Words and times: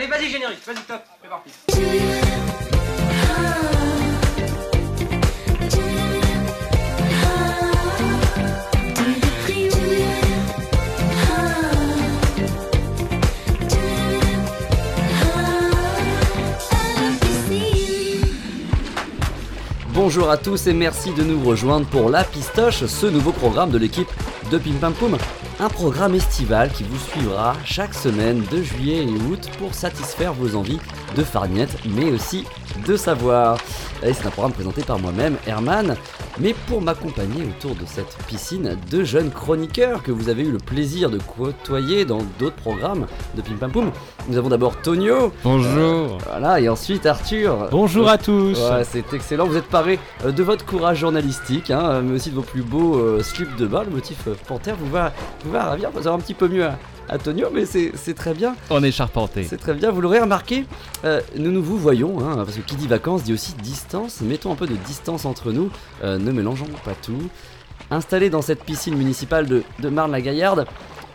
Allez, 0.00 0.06
vas-y, 0.06 0.30
générique, 0.30 0.64
vas-y, 0.64 0.76
top, 0.86 1.02
c'est 1.20 1.28
parti. 1.28 1.50
Bonjour 19.92 20.30
à 20.30 20.36
tous 20.36 20.68
et 20.68 20.74
merci 20.74 21.12
de 21.12 21.24
nous 21.24 21.42
rejoindre 21.42 21.86
pour 21.86 22.08
La 22.08 22.22
Pistoche, 22.22 22.86
ce 22.86 23.06
nouveau 23.06 23.32
programme 23.32 23.70
de 23.70 23.78
l'équipe 23.78 24.06
de 24.52 24.58
Pim 24.58 24.92
Poum. 24.92 25.18
Un 25.60 25.68
programme 25.68 26.14
estival 26.14 26.70
qui 26.70 26.84
vous 26.84 26.98
suivra 26.98 27.56
chaque 27.64 27.92
semaine 27.92 28.44
de 28.48 28.62
juillet 28.62 29.04
et 29.04 29.16
août 29.28 29.50
pour 29.58 29.74
satisfaire 29.74 30.32
vos 30.32 30.54
envies 30.54 30.78
de 31.16 31.24
farniette 31.24 31.76
mais 31.84 32.12
aussi 32.12 32.44
de 32.86 32.96
savoir. 32.96 33.58
Et 34.02 34.12
c'est 34.12 34.26
un 34.26 34.30
programme 34.30 34.52
présenté 34.52 34.82
par 34.82 34.98
moi-même, 34.98 35.36
Herman, 35.46 35.96
mais 36.38 36.54
pour 36.68 36.80
m'accompagner 36.80 37.42
autour 37.44 37.74
de 37.74 37.84
cette 37.84 38.16
piscine, 38.28 38.76
deux 38.90 39.02
jeunes 39.02 39.30
chroniqueurs 39.30 40.02
que 40.04 40.12
vous 40.12 40.28
avez 40.28 40.44
eu 40.44 40.52
le 40.52 40.58
plaisir 40.58 41.10
de 41.10 41.18
côtoyer 41.18 42.04
dans 42.04 42.20
d'autres 42.38 42.56
programmes 42.56 43.06
de 43.34 43.42
Pim 43.42 43.56
Pam 43.58 43.72
Poum. 43.72 43.90
Nous 44.28 44.36
avons 44.36 44.50
d'abord 44.50 44.80
Tonio. 44.82 45.32
Bonjour. 45.42 46.18
Voilà, 46.28 46.60
et 46.60 46.68
ensuite 46.68 47.06
Arthur. 47.06 47.68
Bonjour 47.72 48.08
à 48.08 48.18
tous. 48.18 48.58
Ouais, 48.58 48.84
c'est 48.84 49.12
excellent. 49.12 49.46
Vous 49.46 49.56
êtes 49.56 49.68
paré 49.68 49.98
euh, 50.24 50.30
de 50.30 50.42
votre 50.42 50.64
courage 50.64 50.98
journalistique, 50.98 51.70
hein, 51.70 52.02
mais 52.04 52.14
aussi 52.14 52.30
de 52.30 52.36
vos 52.36 52.42
plus 52.42 52.62
beaux 52.62 52.98
euh, 52.98 53.22
slips 53.22 53.56
de 53.56 53.66
bain. 53.66 53.82
Le 53.84 53.90
motif 53.90 54.28
euh, 54.28 54.34
panthère 54.46 54.76
vous 54.76 54.90
va, 54.90 55.12
vous 55.44 55.50
va 55.50 55.64
ravir. 55.64 55.90
Va 55.90 56.12
un 56.12 56.18
petit 56.18 56.34
peu 56.34 56.46
mieux 56.46 56.64
à, 56.64 56.78
à 57.08 57.18
Tonio, 57.18 57.48
mais 57.52 57.66
c'est 57.66 57.92
c'est 57.94 58.14
très 58.14 58.34
bien. 58.34 58.54
On 58.70 58.82
est 58.82 58.92
charpenté. 58.92 59.44
C'est 59.44 59.56
très 59.56 59.74
bien. 59.74 59.90
Vous 59.90 60.00
l'aurez 60.00 60.20
remarqué, 60.20 60.64
euh, 61.04 61.20
nous 61.36 61.50
nous 61.50 61.62
vous 61.62 61.78
voyons, 61.78 62.20
hein, 62.20 62.36
parce 62.36 62.56
que 62.56 62.60
qui 62.60 62.76
dit 62.76 62.86
vacances 62.86 63.22
dit 63.22 63.32
aussi 63.32 63.54
distance. 63.54 64.20
Mettons 64.20 64.52
un 64.52 64.56
peu 64.56 64.66
de 64.66 64.76
distance 64.76 65.24
entre 65.24 65.52
nous. 65.52 65.70
Euh, 66.04 66.18
ne 66.18 66.30
mélangeons 66.32 66.66
pas 66.84 66.94
tout. 66.94 67.28
Installé 67.90 68.28
dans 68.28 68.42
cette 68.42 68.64
piscine 68.64 68.96
municipale 68.96 69.46
de, 69.46 69.62
de 69.78 69.88
Marne-la-Gaillarde, 69.88 70.66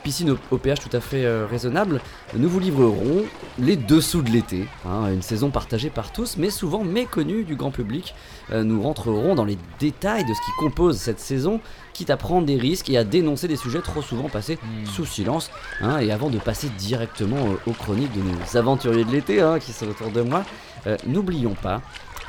piscine 0.03 0.31
au, 0.31 0.37
au 0.51 0.57
pH 0.57 0.79
tout 0.79 0.95
à 0.95 0.99
fait 0.99 1.25
euh, 1.25 1.45
raisonnable, 1.49 2.01
nous 2.35 2.49
vous 2.49 2.59
livrerons 2.59 3.23
les 3.59 3.75
dessous 3.77 4.21
de 4.21 4.29
l'été, 4.29 4.65
hein, 4.85 5.07
une 5.13 5.21
saison 5.21 5.49
partagée 5.49 5.89
par 5.89 6.11
tous, 6.11 6.35
mais 6.37 6.49
souvent 6.49 6.83
méconnue 6.83 7.43
du 7.43 7.55
grand 7.55 7.71
public. 7.71 8.13
Euh, 8.51 8.63
nous 8.63 8.81
rentrerons 8.81 9.35
dans 9.35 9.45
les 9.45 9.57
détails 9.79 10.23
de 10.25 10.33
ce 10.33 10.39
qui 10.41 10.51
compose 10.59 10.97
cette 10.97 11.19
saison, 11.19 11.59
quitte 11.93 12.09
à 12.09 12.17
prendre 12.17 12.45
des 12.45 12.57
risques 12.57 12.89
et 12.89 12.97
à 12.97 13.03
dénoncer 13.03 13.47
des 13.47 13.55
sujets 13.55 13.81
trop 13.81 14.01
souvent 14.01 14.29
passés 14.29 14.57
Hmm. 14.63 14.85
sous 14.85 15.05
silence. 15.05 15.49
hein, 15.81 15.99
et 15.99 16.11
avant 16.11 16.29
de 16.29 16.37
passer 16.37 16.69
directement 16.77 17.37
euh, 17.37 17.55
aux 17.65 17.73
chroniques 17.73 18.11
de 18.13 18.21
nos 18.21 18.57
aventuriers 18.57 19.03
de 19.05 19.11
l'été 19.11 19.41
hein, 19.41 19.57
qui 19.59 19.71
sont 19.73 19.87
autour 19.87 20.11
de 20.11 20.21
moi, 20.21 20.43
euh, 20.87 20.97
n'oublions 21.07 21.55
pas 21.55 21.81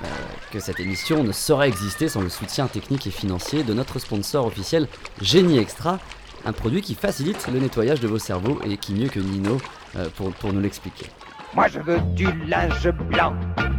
euh, 0.02 0.06
que 0.52 0.58
cette 0.60 0.80
émission 0.80 1.22
ne 1.24 1.32
saurait 1.32 1.68
exister 1.68 2.08
sans 2.08 2.20
le 2.20 2.28
soutien 2.28 2.66
technique 2.66 3.06
et 3.06 3.10
financier 3.10 3.62
de 3.62 3.74
notre 3.74 3.98
sponsor 3.98 4.46
officiel 4.46 4.88
Génie 5.20 5.58
Extra, 5.58 5.98
un 6.46 6.52
produit 6.52 6.82
qui 6.82 6.94
facilite 6.94 7.48
le 7.52 7.58
nettoyage 7.58 8.00
de 8.00 8.08
vos 8.08 8.18
cerveaux 8.18 8.60
et 8.64 8.76
qui 8.76 8.92
mieux 8.94 9.08
que 9.08 9.20
Nino 9.20 9.58
euh, 9.96 10.08
pour, 10.16 10.52
nous 10.52 10.60
l'expliquer. 10.60 11.06
Moi 11.54 11.68
je 11.68 11.78
veux 11.80 11.98
du 12.14 12.26
linge 12.46 12.90
blanc, 13.10 13.34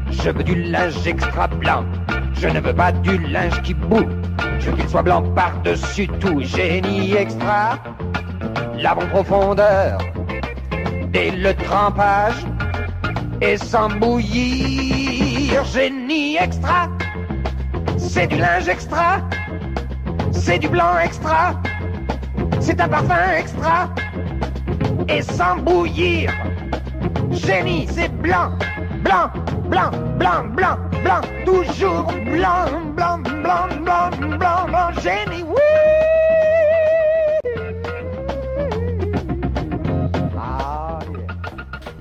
je 0.09 0.29
veux 0.29 0.43
du 0.43 0.55
linge 0.55 1.05
extra 1.05 1.47
blanc, 1.47 1.85
je 2.33 2.47
ne 2.47 2.59
veux 2.59 2.73
pas 2.73 2.91
du 2.91 3.17
linge 3.17 3.61
qui 3.63 3.73
boue, 3.73 4.07
je 4.59 4.69
veux 4.69 4.77
qu'il 4.77 4.89
soit 4.89 5.03
blanc 5.03 5.21
par-dessus 5.33 6.07
tout, 6.19 6.41
génie 6.41 7.13
extra, 7.13 7.77
lavons 8.77 9.07
profondeur, 9.07 9.99
dès 11.11 11.31
le 11.31 11.53
trempage, 11.53 12.45
et 13.41 13.57
sans 13.57 13.89
bouillir, 13.89 15.63
génie 15.65 16.37
extra, 16.37 16.89
c'est 17.97 18.27
du 18.27 18.37
linge 18.37 18.69
extra, 18.69 19.19
c'est 20.31 20.59
du 20.59 20.69
blanc 20.69 20.97
extra, 21.03 21.61
c'est 22.65 22.81
un 22.81 22.89
parfum 22.89 23.31
extra, 23.37 23.89
et 25.07 25.21
sans 25.21 25.57
bouillir. 25.57 26.31
Génie, 27.29 27.87
c'est 27.91 28.11
blanc, 28.21 28.57
blanc, 29.03 29.29
blanc, 29.69 29.91
blanc, 30.17 30.45
blanc, 30.55 30.77
blanc, 31.03 31.21
toujours 31.45 32.11
blanc, 32.25 32.65
blanc, 32.95 33.19
blanc, 33.19 33.67
blanc, 33.83 34.09
blanc, 34.39 34.65
blanc, 34.67 34.91
génie, 35.03 35.43
oui. 35.47 35.64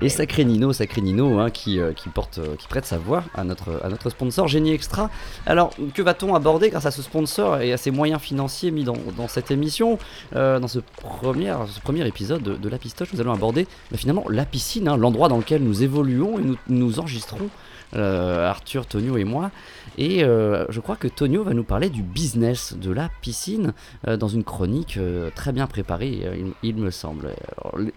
Et 0.05 0.09
sacré 0.09 0.45
Nino, 0.45 0.71
sacré 0.71 1.01
Nino, 1.01 1.39
hein, 1.39 1.49
qui, 1.49 1.79
euh, 1.79 1.91
qui, 1.91 2.09
porte, 2.09 2.37
euh, 2.37 2.55
qui 2.57 2.67
prête 2.67 2.85
sa 2.85 2.99
voix 2.99 3.23
à 3.33 3.43
notre, 3.43 4.11
sponsor 4.11 4.47
Génie 4.47 4.71
Extra. 4.71 5.09
Alors, 5.47 5.71
que 5.95 6.03
va-t-on 6.03 6.35
aborder 6.35 6.69
grâce 6.69 6.85
à 6.85 6.91
ce 6.91 7.01
sponsor 7.01 7.57
et 7.57 7.73
à 7.73 7.77
ses 7.77 7.89
moyens 7.89 8.21
financiers 8.21 8.69
mis 8.69 8.83
dans, 8.83 8.95
cette 9.27 9.49
émission 9.49 9.97
Euh, 10.35 10.59
Dans 10.59 10.67
ce 10.67 10.77
premier, 11.01 12.05
épisode 12.05 12.43
de, 12.43 12.53
de 12.53 12.69
La 12.69 12.77
Pistoche, 12.77 13.11
nous 13.13 13.19
allons 13.19 13.33
aborder 13.33 13.65
bah, 13.89 13.97
finalement 13.97 14.25
la 14.29 14.45
piscine, 14.45 14.87
hein, 14.89 14.95
l'endroit 14.95 15.27
dans 15.27 15.37
lequel 15.37 15.63
nous 15.63 15.81
évoluons 15.81 16.37
et 16.37 16.43
nous, 16.67 16.99
enregistrons, 16.99 17.49
Arthur, 17.95 18.85
Tonio 18.85 19.17
et 19.17 19.23
moi. 19.23 19.49
Et 19.97 20.19
je 20.19 20.79
crois 20.81 20.97
que 20.97 21.07
Tonio 21.07 21.43
va 21.43 21.55
nous 21.55 21.63
parler 21.63 21.89
du 21.89 22.03
business 22.03 22.75
de 22.79 22.91
la 22.91 23.09
piscine 23.21 23.73
dans 24.05 24.27
une 24.27 24.43
chronique 24.43 24.99
très 25.33 25.51
bien 25.51 25.65
préparée, 25.65 26.21
il, 26.61 26.75
me 26.75 26.91
semble. 26.91 27.29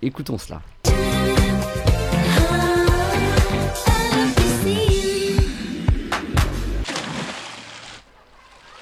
Écoutons 0.00 0.38
cela. 0.38 0.62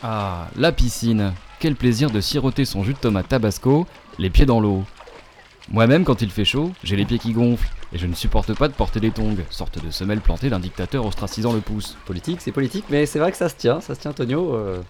Ah, 0.03 0.49
la 0.57 0.73
piscine. 0.73 1.33
Quel 1.59 1.75
plaisir 1.75 2.11
de 2.11 2.21
siroter 2.21 2.65
son 2.65 2.85
jus 2.85 2.93
de 2.93 2.99
tomate 2.99 3.29
tabasco, 3.29 3.87
les 4.19 4.31
pieds 4.31 4.47
dans 4.47 4.61
l'eau. 4.61 4.85
Moi-même, 5.69 6.05
quand 6.05 6.23
il 6.23 6.31
fait 6.31 6.45
chaud, 6.45 6.71
j'ai 6.85 6.95
les 6.95 7.05
pieds 7.05 7.19
qui 7.19 7.33
gonflent, 7.33 7.69
et 7.93 7.99
je 7.99 8.07
ne 8.07 8.15
supporte 8.15 8.55
pas 8.55 8.69
de 8.69 8.73
porter 8.73 9.01
des 9.01 9.11
tongs, 9.11 9.37
sorte 9.51 9.85
de 9.85 9.91
semelle 9.91 10.21
plantée 10.21 10.49
d'un 10.49 10.61
dictateur 10.61 11.05
ostracisant 11.05 11.53
le 11.53 11.61
pouce. 11.61 11.97
Politique, 12.07 12.41
c'est 12.41 12.53
politique, 12.53 12.85
mais 12.89 13.05
c'est 13.05 13.19
vrai 13.19 13.33
que 13.33 13.37
ça 13.37 13.49
se 13.49 13.57
tient, 13.57 13.81
ça 13.81 13.97
se 13.97 14.01
tient, 14.01 14.13
Tonio. 14.13 14.55
euh. 14.55 14.81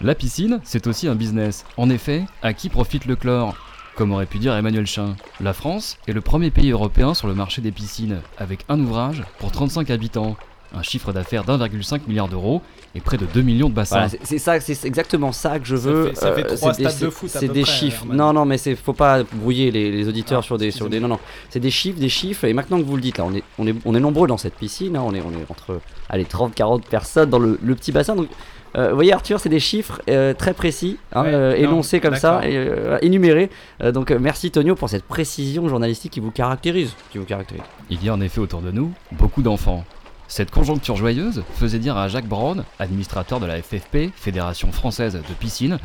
La 0.00 0.14
piscine, 0.14 0.60
c'est 0.64 0.86
aussi 0.86 1.08
un 1.08 1.14
business. 1.14 1.66
En 1.76 1.90
effet, 1.90 2.24
à 2.42 2.54
qui 2.54 2.70
profite 2.70 3.04
le 3.04 3.16
chlore? 3.16 3.54
Comme 3.96 4.10
aurait 4.12 4.26
pu 4.26 4.38
dire 4.38 4.54
Emmanuel 4.56 4.86
Chin, 4.86 5.14
la 5.40 5.52
France 5.52 5.98
est 6.08 6.12
le 6.12 6.20
premier 6.20 6.50
pays 6.50 6.70
européen 6.72 7.14
sur 7.14 7.28
le 7.28 7.34
marché 7.34 7.62
des 7.62 7.70
piscines, 7.70 8.20
avec 8.38 8.64
un 8.68 8.80
ouvrage 8.80 9.22
pour 9.38 9.52
35 9.52 9.88
habitants, 9.90 10.36
un 10.76 10.82
chiffre 10.82 11.12
d'affaires 11.12 11.44
d'1,5 11.44 12.00
milliard 12.08 12.26
d'euros 12.26 12.60
et 12.96 13.00
près 13.00 13.16
de 13.16 13.26
2 13.26 13.42
millions 13.42 13.68
de 13.68 13.74
bassins. 13.74 13.94
Voilà, 13.94 14.08
c'est 14.08 14.18
c'est 14.24 14.38
ça, 14.38 14.58
c'est 14.58 14.84
exactement 14.84 15.30
ça 15.30 15.60
que 15.60 15.64
je 15.66 15.76
Ça 15.76 15.88
veux. 15.88 16.06
fait- 16.08 16.14
ça 16.16 16.32
fait 16.32 16.44
euh, 16.50 16.56
trois 16.56 16.74
c'est 16.74 16.82
des- 16.82 16.88
stades 16.88 17.02
de 17.06 17.10
foot 17.10 17.28
C'est 17.30 17.46
des 17.46 17.62
près, 17.62 17.70
chiffres. 17.70 18.02
Herman. 18.02 18.16
Non, 18.16 18.32
non, 18.32 18.44
mais 18.44 18.58
c'est 18.58 18.74
faut 18.74 18.92
pas 18.92 19.22
brouiller 19.22 19.70
les, 19.70 19.92
les 19.92 20.08
auditeurs 20.08 20.40
Ah, 20.40 20.46
sur 20.46 20.58
des 20.58 20.72
sur 20.72 20.88
des. 20.90 20.98
Non, 20.98 21.06
non, 21.06 21.20
c'est 21.50 21.60
des 21.60 21.70
chiffres, 21.70 22.00
des 22.00 22.08
chiffres. 22.08 22.44
Et 22.46 22.52
maintenant 22.52 22.78
que 22.78 22.84
vous 22.84 22.96
le 22.96 23.02
dites, 23.02 23.18
là, 23.18 23.24
on 23.24 23.32
est 23.32 23.44
on 23.60 23.66
est 23.68 23.76
on 23.84 23.94
est 23.94 24.00
nombreux 24.00 24.26
dans 24.26 24.38
cette 24.38 24.56
piscine. 24.56 24.96
hein, 24.96 25.02
on 25.06 25.14
est 25.14 25.20
on 25.22 25.30
est 25.30 25.48
entre 25.48 25.80
allez 26.08 26.24
30, 26.24 26.52
40 26.56 26.84
personnes 26.86 27.30
dans 27.30 27.38
le, 27.38 27.56
le 27.62 27.74
petit 27.76 27.92
bassin. 27.92 28.16
Donc 28.16 28.28
euh, 28.76 28.90
vous 28.90 28.94
voyez 28.94 29.12
Arthur, 29.12 29.40
c'est 29.40 29.48
des 29.48 29.60
chiffres 29.60 30.02
euh, 30.08 30.34
très 30.34 30.52
précis, 30.52 30.98
hein, 31.12 31.22
Ouais, 31.22 31.34
euh, 31.34 31.50
non, 31.52 31.70
énoncés 31.70 32.00
comme 32.00 32.16
ça, 32.16 32.40
euh, 32.42 32.98
énumérés. 33.02 33.50
Euh, 33.82 33.92
donc 33.92 34.10
euh, 34.10 34.18
merci 34.20 34.50
Tonio 34.50 34.74
pour 34.74 34.88
cette 34.88 35.04
précision 35.04 35.68
journalistique 35.68 36.12
qui 36.12 36.20
vous 36.20 36.30
caractérise, 36.30 36.94
qui 37.10 37.18
vous 37.18 37.24
caractérise. 37.24 37.64
Il 37.90 38.04
y 38.04 38.08
a 38.08 38.14
en 38.14 38.20
effet 38.20 38.40
autour 38.40 38.62
de 38.62 38.70
nous 38.70 38.92
beaucoup 39.12 39.42
d'enfants. 39.42 39.84
Cette 40.26 40.50
conjoncture 40.50 40.96
joyeuse 40.96 41.44
faisait 41.54 41.78
dire 41.78 41.96
à 41.96 42.08
Jacques 42.08 42.26
Braun, 42.26 42.64
administrateur 42.78 43.40
de 43.40 43.46
la 43.46 43.62
FFP, 43.62 44.10
Fédération 44.16 44.72
française 44.72 45.14
de 45.14 45.34
piscine, 45.38 45.78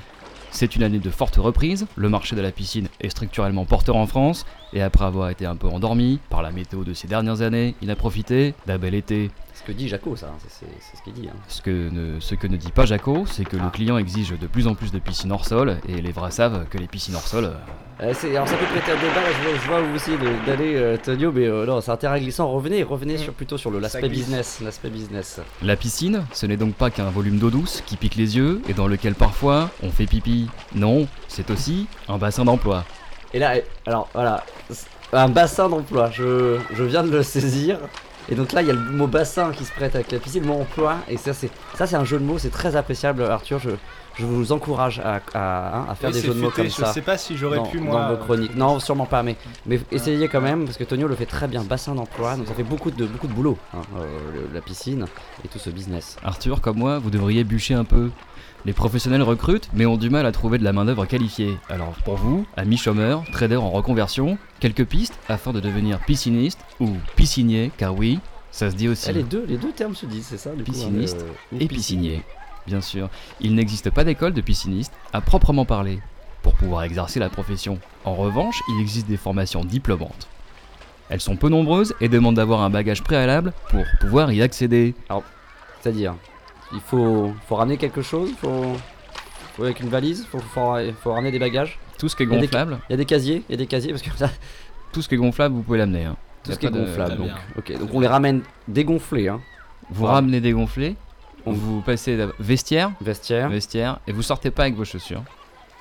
c'est 0.52 0.76
une 0.76 0.84
année 0.84 1.00
de 1.00 1.10
forte 1.10 1.36
reprise, 1.36 1.86
le 1.96 2.10
marché 2.10 2.36
de 2.36 2.42
la 2.42 2.52
piscine 2.52 2.88
est 3.02 3.10
structurellement 3.10 3.66
porteur 3.66 3.96
en 3.96 4.08
France, 4.08 4.46
et 4.74 4.82
après 4.82 5.06
avoir 5.06 5.30
été 5.30 5.46
un 5.46 5.56
peu 5.56 5.68
endormi 5.68 6.20
par 6.30 6.42
la 6.42 6.52
météo 6.52 6.84
de 6.84 6.94
ces 6.94 7.08
dernières 7.08 7.42
années, 7.42 7.76
il 7.82 7.92
a 7.92 7.96
profité 7.96 8.56
d'un 8.66 8.78
bel 8.80 8.96
été. 8.96 9.30
Ce 9.60 9.64
que 9.66 9.72
dit 9.74 9.88
Jaco, 9.90 10.16
ça, 10.16 10.28
hein, 10.28 10.38
c'est- 10.48 10.66
ce 10.98 11.04
qu'il 11.04 11.14
dit. 11.14 11.28
hein. 11.30 11.36
Ce 11.50 11.62
que 11.62 11.90
ne, 11.90 12.20
ce 12.22 12.34
que 12.34 12.48
ne 12.48 12.56
dit 12.56 12.72
pas 12.72 12.86
Jaco, 12.86 13.26
c'est 13.28 13.44
que 13.44 13.58
le 13.58 13.70
client 13.70 13.98
exige 13.98 14.32
de 14.40 14.48
plus 14.48 14.68
en 14.68 14.74
plus 14.74 14.92
de 14.92 15.00
piscines 15.00 15.32
hors 15.34 15.46
sol, 15.46 15.78
et 15.88 16.02
les 16.02 16.12
vrais 16.12 16.32
savent 16.32 16.66
que 16.70 16.78
les 16.78 16.88
piscines 16.88 17.16
hors 17.16 17.28
sol, 17.28 17.46
euh, 17.46 17.54
Euh, 18.02 18.14
c'est- 18.16 18.34
alors 18.34 18.48
ça 18.48 18.56
peut 18.56 18.66
prêter 18.68 18.92
un 18.94 18.96
débat, 18.96 19.16
là, 19.22 19.28
je 19.38 19.50
vois, 19.50 19.60
je 19.62 19.68
vois 19.68 19.82
où 19.82 19.86
vous 19.90 19.96
essayez 19.98 20.18
de- 20.18 20.46
d'aller 20.46 20.76
euh, 20.78 20.96
Tonio, 20.96 21.34
mais 21.34 21.46
euh, 21.48 21.66
non, 21.66 21.82
c'est 21.82 21.92
un 21.92 21.98
terrain 21.98 22.18
glissant. 22.18 22.50
Revenez, 22.50 22.82
revenez 22.84 23.18
sur, 23.18 23.34
plutôt 23.34 23.58
sur 23.58 23.70
le- 23.72 23.80
l'aspect 23.80 24.08
business, 24.08 24.62
l'aspect 24.64 24.90
business. 24.90 25.42
La 25.62 25.76
piscine, 25.76 26.24
ce 26.32 26.46
n'est 26.46 26.56
donc 26.56 26.76
pas 26.76 26.90
qu'un 26.92 27.10
volume 27.10 27.38
d'eau 27.40 27.50
douce 27.50 27.84
qui 27.86 27.98
pique 27.98 28.16
les 28.16 28.38
yeux 28.38 28.62
et 28.70 28.74
dans 28.74 28.88
lequel 28.88 29.16
parfois 29.16 29.70
on 29.84 29.90
fait 29.92 30.06
pipi. 30.06 30.48
Non, 30.74 31.08
c'est 31.28 31.52
aussi 31.52 31.88
un 32.08 32.18
bassin 32.18 32.46
d'emploi. 32.46 32.86
Et 33.34 33.40
là, 33.40 33.56
alors 33.86 34.08
voilà, 34.14 34.46
un 35.12 35.28
bassin 35.28 35.68
d'emploi, 35.68 36.10
je, 36.10 36.58
je 36.74 36.84
viens 36.86 37.04
de 37.04 37.12
le 37.12 37.22
saisir. 37.22 37.80
Et 38.32 38.36
donc 38.36 38.52
là, 38.54 38.62
il 38.62 38.68
y 38.68 38.72
a 38.72 38.74
le 38.74 38.80
mot 38.80 39.08
bassin 39.08 39.52
qui 39.52 39.66
se 39.66 39.72
prête 39.72 39.96
avec 39.96 40.12
la 40.12 40.20
piscine, 40.20 40.42
le 40.44 40.48
mot 40.48 40.62
emploi. 40.62 40.98
Et 41.08 41.18
ça, 41.18 41.34
c'est 41.34 41.50
ça, 41.76 41.88
c'est 41.88 41.96
un 41.96 42.04
jeu 42.06 42.20
de 42.20 42.24
mots, 42.24 42.38
c'est 42.38 42.52
très 42.52 42.76
appréciable, 42.76 43.24
Arthur. 43.24 43.60
Je, 43.60 43.72
je 44.18 44.26
vous 44.26 44.52
encourage 44.52 45.00
à, 45.00 45.22
à, 45.34 45.78
hein, 45.80 45.86
à 45.90 45.96
faire 45.96 46.10
Oui, 46.10 46.16
des 46.16 46.28
jeux 46.28 46.34
de 46.34 46.40
mots 46.40 46.50
comme 46.52 46.66
Je 46.66 46.70
ça. 46.72 46.94
sais 46.94 47.02
pas 47.02 47.18
si 47.18 47.38
j'aurais 47.38 47.58
dans, 47.58 47.66
pu 47.66 47.78
dans 47.80 47.86
moi. 47.86 48.08
vos 48.10 48.14
euh, 48.14 48.18
chroniques. 48.18 48.56
Non, 48.56 48.80
sûrement 48.80 49.06
pas, 49.06 49.24
mais, 49.24 49.36
mais 49.66 49.80
essayez 49.92 50.28
quand 50.28 50.42
même, 50.42 50.66
parce 50.66 50.78
que 50.78 50.84
Tonio 50.84 51.08
le 51.08 51.16
fait 51.16 51.26
très 51.26 51.48
bien. 51.48 51.64
Bassin 51.64 51.96
d'emploi, 51.96 52.36
donc 52.36 52.48
ça 52.48 52.54
fait 52.54 52.64
beaucoup 52.64 52.92
de, 52.92 53.06
beaucoup 53.06 53.28
de 53.28 53.34
boulot, 53.34 53.58
hein, 53.74 53.82
euh, 53.98 54.06
le- 54.34 54.50
la 54.54 54.62
piscine 54.62 55.06
et 55.44 55.48
tout 55.48 55.60
ce 55.60 55.70
business. 55.70 56.18
Arthur, 56.24 56.62
comme 56.62 56.78
moi, 56.78 57.00
vous 57.00 57.10
devriez 57.10 57.44
bûcher 57.44 57.74
un 57.74 57.86
peu. 57.86 58.10
Les 58.66 58.74
professionnels 58.74 59.22
recrutent, 59.24 59.70
mais 59.74 59.86
ont 59.86 59.98
du 59.98 60.10
mal 60.10 60.26
à 60.26 60.32
trouver 60.32 60.58
de 60.58 60.64
la 60.64 60.74
main-d'œuvre 60.74 61.06
qualifiée. 61.06 61.58
Alors 61.70 61.94
pour 62.04 62.16
vous, 62.16 62.46
amis 62.58 62.78
chômeurs, 62.78 63.24
traders 63.32 63.64
en 63.64 63.70
reconversion, 63.70 64.38
quelques 64.60 64.86
pistes 64.86 65.18
afin 65.30 65.54
de 65.54 65.60
devenir 65.60 66.00
pisciniste 66.00 66.60
ou 66.80 66.90
piscinier, 67.16 67.72
car 67.78 67.96
oui, 67.96 68.20
ça 68.52 68.70
se 68.70 68.76
dit 68.76 68.90
aussi. 68.90 69.10
Eh, 69.10 69.14
les, 69.14 69.24
deux, 69.24 69.46
les 69.48 69.58
deux 69.58 69.72
termes 69.72 69.96
se 69.96 70.06
disent, 70.06 70.26
c'est 70.30 70.38
ça 70.38 70.50
du 70.52 70.64
coup, 70.64 70.72
hein, 70.72 70.74
Pisciniste 70.74 71.26
le- 71.54 71.62
et 71.62 71.68
piscinier. 71.68 72.24
Bien 72.68 72.82
sûr, 72.82 73.10
il 73.40 73.56
n'existe 73.56 73.90
pas 73.90 74.04
d'école 74.04 74.34
de 74.34 74.42
pisciniste 74.42 74.94
à 75.14 75.22
proprement 75.22 75.66
parler 75.66 76.00
pour 76.44 76.54
pouvoir 76.54 76.84
exercer 76.84 77.20
la 77.20 77.30
profession. 77.30 77.80
En 78.04 78.16
revanche, 78.16 78.62
il 78.70 78.82
existe 78.82 79.08
des 79.08 79.18
formations 79.18 79.64
diplômantes. 79.64 80.28
Elles 81.10 81.22
sont 81.22 81.38
peu 81.38 81.50
nombreuses 81.50 81.96
et 82.02 82.10
demandent 82.10 82.36
d'avoir 82.36 82.62
un 82.62 82.70
bagage 82.70 83.04
préalable 83.04 83.54
pour 83.70 83.84
pouvoir 84.02 84.32
y 84.32 84.42
accéder. 84.44 84.94
C'est-à-dire, 85.82 86.14
il 86.74 86.80
faut, 86.80 87.34
faut 87.48 87.56
ramener 87.56 87.78
quelque 87.78 88.02
chose, 88.02 88.30
faut, 88.42 88.74
faut 89.56 89.64
avec 89.64 89.80
une 89.80 89.90
valise, 89.90 90.26
faut, 90.32 90.40
faut, 90.40 90.76
faut 91.02 91.12
ramener 91.14 91.32
des 91.32 91.40
bagages. 91.40 91.80
Tout 91.98 92.08
ce 92.10 92.16
qui 92.16 92.24
est 92.24 92.26
Il 92.26 92.32
y 92.32 92.36
a 92.36 92.40
des- 92.40 92.46
gonflable, 92.48 92.80
Il 92.90 92.92
y 92.92 92.96
a 92.96 92.98
des 92.98 93.06
casiers, 93.06 93.44
il 93.50 93.52
y 93.52 93.56
a 93.56 93.58
des 93.58 93.68
casiers 93.68 93.92
parce 93.92 94.02
que 94.04 94.16
ça, 94.18 94.30
tout 94.94 95.02
ce 95.02 95.10
qui 95.10 95.16
est 95.16 95.18
gonflable, 95.18 95.56
vous 95.56 95.64
pouvez 95.64 95.78
l'amener. 95.80 96.06
hein. 96.06 96.16
tout 96.44 96.52
ce 96.54 96.58
qui 96.60 96.66
est 96.66 96.72
gonflable. 96.72 97.18
Donc, 97.18 97.32
ok, 97.58 97.78
donc 97.80 97.90
on 97.94 98.00
les 98.00 98.08
ramène 98.08 98.42
dégonflés, 98.68 99.28
hein. 99.28 99.42
Vous 99.92 100.06
ramenez 100.06 100.40
dégonflé, 100.40 100.96
vous 101.46 101.82
passez 101.82 102.18
vestiaire, 102.40 102.92
Vestiaire. 103.02 103.50
vestiaire, 103.50 104.00
et 104.08 104.12
vous 104.14 104.22
sortez 104.22 104.52
pas 104.52 104.64
avec 104.64 104.76
vos 104.76 104.86
chaussures. 104.86 105.24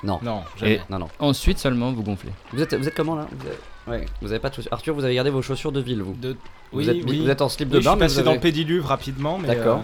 Non, 0.02 0.18
Non, 0.22 0.42
jamais. 0.56 0.74
Et 0.74 0.80
non, 0.90 0.98
non. 1.00 1.08
ensuite 1.18 1.58
seulement 1.58 1.92
vous 1.92 2.02
gonflez. 2.02 2.30
Vous 2.52 2.62
êtes, 2.62 2.72
vous 2.74 2.86
êtes 2.88 2.94
comment 2.94 3.16
là? 3.16 3.26
Vous 3.32 3.46
avez... 3.46 4.00
Ouais, 4.00 4.06
vous 4.22 4.30
avez 4.30 4.38
pas 4.38 4.48
de 4.50 4.54
chaussures. 4.54 4.72
Arthur, 4.72 4.94
vous 4.94 5.04
avez 5.04 5.14
gardé 5.14 5.30
vos 5.30 5.42
chaussures 5.42 5.72
de 5.72 5.80
ville, 5.80 6.02
vous. 6.02 6.14
De- 6.14 6.36
vous, 6.72 6.78
Oui, 6.78 6.88
êtes, 6.88 7.04
oui. 7.08 7.20
vous 7.22 7.28
êtes 7.30 7.42
en 7.42 7.48
slip 7.48 7.68
Oui, 7.68 7.76
de 7.76 7.80
je 7.80 7.84
bain, 7.84 7.90
suis 7.92 7.98
mais 8.00 8.04
passé 8.06 8.18
vous 8.20 8.24
dans 8.26 8.34
le 8.34 8.40
pédiluve 8.40 8.86
rapidement, 8.86 9.38
mais. 9.38 9.48
D'accord. 9.48 9.78
euh, 9.78 9.82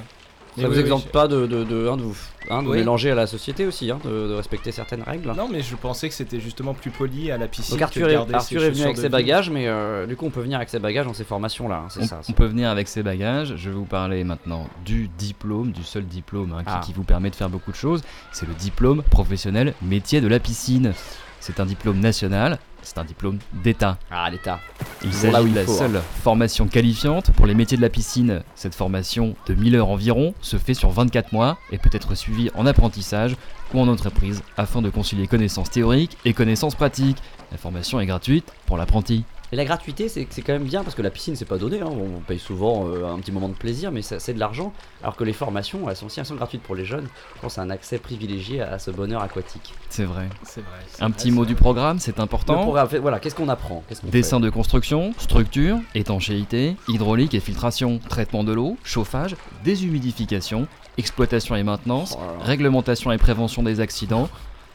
Ça 0.56 0.62
mais 0.62 0.68
vous 0.68 0.74
oui, 0.74 0.80
exempte 0.80 1.04
oui, 1.06 1.10
pas 1.12 1.26
de, 1.26 1.46
de, 1.46 1.64
de, 1.64 1.88
hein, 1.88 1.96
de 1.96 2.02
vous 2.02 2.16
hein, 2.48 2.62
de 2.62 2.68
Oui. 2.68 2.78
mélanger 2.78 3.10
à 3.10 3.14
la 3.16 3.26
société 3.26 3.66
aussi, 3.66 3.90
hein, 3.90 3.98
de, 4.04 4.08
de 4.28 4.34
respecter 4.34 4.70
certaines 4.70 5.02
règles. 5.02 5.32
Non, 5.36 5.48
mais 5.50 5.62
je 5.62 5.74
pensais 5.74 6.08
que 6.08 6.14
c'était 6.14 6.38
justement 6.40 6.74
plus 6.74 6.90
poli 6.92 7.30
à 7.32 7.38
la 7.38 7.48
piscine. 7.48 7.74
Donc 7.74 7.82
Arthur 7.82 8.08
est, 8.08 8.12
garder 8.12 8.34
Arthur 8.34 8.60
ses 8.60 8.66
est 8.66 8.70
venu 8.70 8.84
avec 8.84 8.96
ses 8.96 9.08
bagages, 9.08 9.50
mais 9.50 9.66
euh, 9.66 10.06
du 10.06 10.14
coup 10.16 10.26
on 10.26 10.30
peut 10.30 10.42
venir 10.42 10.58
avec 10.58 10.68
ses 10.68 10.78
bagages 10.78 11.06
dans 11.06 11.14
ces 11.14 11.24
formations 11.24 11.68
là, 11.68 11.84
c'est 11.88 12.00
On, 12.02 12.06
ça. 12.06 12.16
on 12.20 12.22
c'est- 12.22 12.32
peut 12.34 12.46
venir 12.46 12.68
avec 12.70 12.86
ses 12.86 13.02
bagages. 13.02 13.54
Je 13.56 13.68
vais 13.70 13.74
vous 13.74 13.84
parler 13.84 14.22
maintenant 14.22 14.68
du 14.84 15.08
diplôme, 15.18 15.72
du 15.72 15.82
seul 15.82 16.04
diplôme 16.04 16.52
hein, 16.52 16.62
qui, 16.62 16.72
Ah. 16.72 16.80
qui 16.84 16.92
vous 16.92 17.02
permet 17.04 17.30
de 17.30 17.36
faire 17.36 17.50
beaucoup 17.50 17.72
de 17.72 17.76
choses. 17.76 18.02
C'est 18.32 18.46
le 18.46 18.54
diplôme 18.54 19.02
professionnel 19.10 19.74
métier 19.82 20.20
de 20.20 20.28
la 20.28 20.38
piscine. 20.38 20.92
C'est 21.40 21.58
un 21.60 21.66
diplôme 21.66 21.98
national, 22.00 22.58
c'est 22.84 22.98
un 22.98 23.04
diplôme 23.04 23.38
d'État. 23.52 23.98
Ah 24.10 24.28
l'État. 24.31 24.60
Il 25.02 25.12
s'agit 25.12 25.50
de 25.50 25.54
la 25.54 25.64
faut, 25.64 25.72
hein. 25.72 25.78
seule 25.78 26.02
formation 26.22 26.66
qualifiante 26.66 27.31
pour 27.32 27.46
les 27.46 27.54
métiers 27.54 27.76
de 27.76 27.82
la 27.82 27.90
piscine. 27.90 28.42
Cette 28.54 28.75
formation 28.75 29.34
de 29.46 29.54
1000 29.54 29.76
heures 29.76 29.88
environ 29.88 30.34
se 30.40 30.56
fait 30.56 30.75
sur 30.75 30.90
24 30.90 31.32
mois 31.32 31.58
et 31.70 31.78
peut 31.78 31.90
être 31.92 32.14
suivie 32.14 32.50
en 32.54 32.66
apprentissage 32.66 33.36
ou 33.72 33.81
en 33.81 33.88
entreprise 33.88 34.42
afin 34.56 34.82
de 34.82 34.90
concilier 34.90 35.26
connaissances 35.26 35.70
théoriques 35.70 36.16
et 36.25 36.32
connaissances 36.32 36.75
pratiques. 36.75 37.19
La 37.50 37.58
formation 37.58 38.00
est 38.00 38.06
gratuite 38.06 38.52
pour 38.66 38.76
l'apprenti. 38.76 39.25
Et 39.54 39.56
la 39.56 39.64
gratuité, 39.64 40.08
c'est 40.08 40.26
c'est 40.30 40.42
quand 40.42 40.52
même 40.52 40.64
bien 40.64 40.82
parce 40.82 40.96
que 40.96 41.02
la 41.02 41.10
piscine, 41.10 41.36
c'est 41.36 41.44
pas 41.44 41.58
donné. 41.58 41.80
hein. 41.80 41.86
On 41.88 42.18
paye 42.18 42.40
souvent 42.40 42.88
euh, 42.88 43.06
un 43.06 43.20
petit 43.20 43.30
moment 43.30 43.48
de 43.48 43.54
plaisir, 43.54 43.92
mais 43.92 44.02
c'est 44.02 44.34
de 44.34 44.40
l'argent. 44.40 44.72
Alors 45.00 45.14
que 45.14 45.22
les 45.22 45.32
formations, 45.32 45.88
elles 45.88 45.94
sont 45.94 46.06
aussi 46.06 46.18
elles 46.18 46.26
sont 46.26 46.34
gratuites 46.34 46.62
pour 46.64 46.74
les 46.74 46.84
jeunes. 46.84 47.06
Je 47.36 47.40
pense 47.40 47.52
que 47.52 47.54
c'est 47.54 47.60
un 47.60 47.70
accès 47.70 47.98
privilégié 47.98 48.62
à, 48.62 48.72
à 48.72 48.78
ce 48.80 48.90
bonheur 48.90 49.22
aquatique. 49.22 49.72
C'est 49.90 50.06
vrai. 50.06 50.28
C'est 50.42 50.60
vrai. 50.60 50.70
Un 50.98 51.06
vrai, 51.06 51.16
petit 51.16 51.30
mot 51.30 51.42
vrai. 51.42 51.46
du 51.46 51.54
programme, 51.54 52.00
c'est 52.00 52.16
Le 52.16 52.22
important. 52.24 52.62
programme, 52.64 52.88
fait- 52.88 52.98
voilà, 52.98 53.20
qu'est-ce 53.20 53.36
qu'on 53.36 53.48
apprend? 53.48 53.84
Dessin 54.10 54.38
fait? 54.38 54.44
de 54.44 54.50
construction, 54.50 55.14
structure, 55.18 55.78
étanchéité, 55.94 56.74
hydraulique 56.88 57.34
et 57.34 57.40
filtration, 57.40 58.00
traitement 58.08 58.42
de 58.42 58.52
l'eau, 58.52 58.76
chauffage, 58.82 59.36
déshumidification, 59.62 60.66
exploitation 60.98 61.54
et 61.54 61.62
maintenance, 61.62 62.16
Oh 62.18 62.42
réglementation 62.42 63.12
et 63.12 63.18
prévention 63.18 63.62
des 63.62 63.78
accidents, 63.80 64.28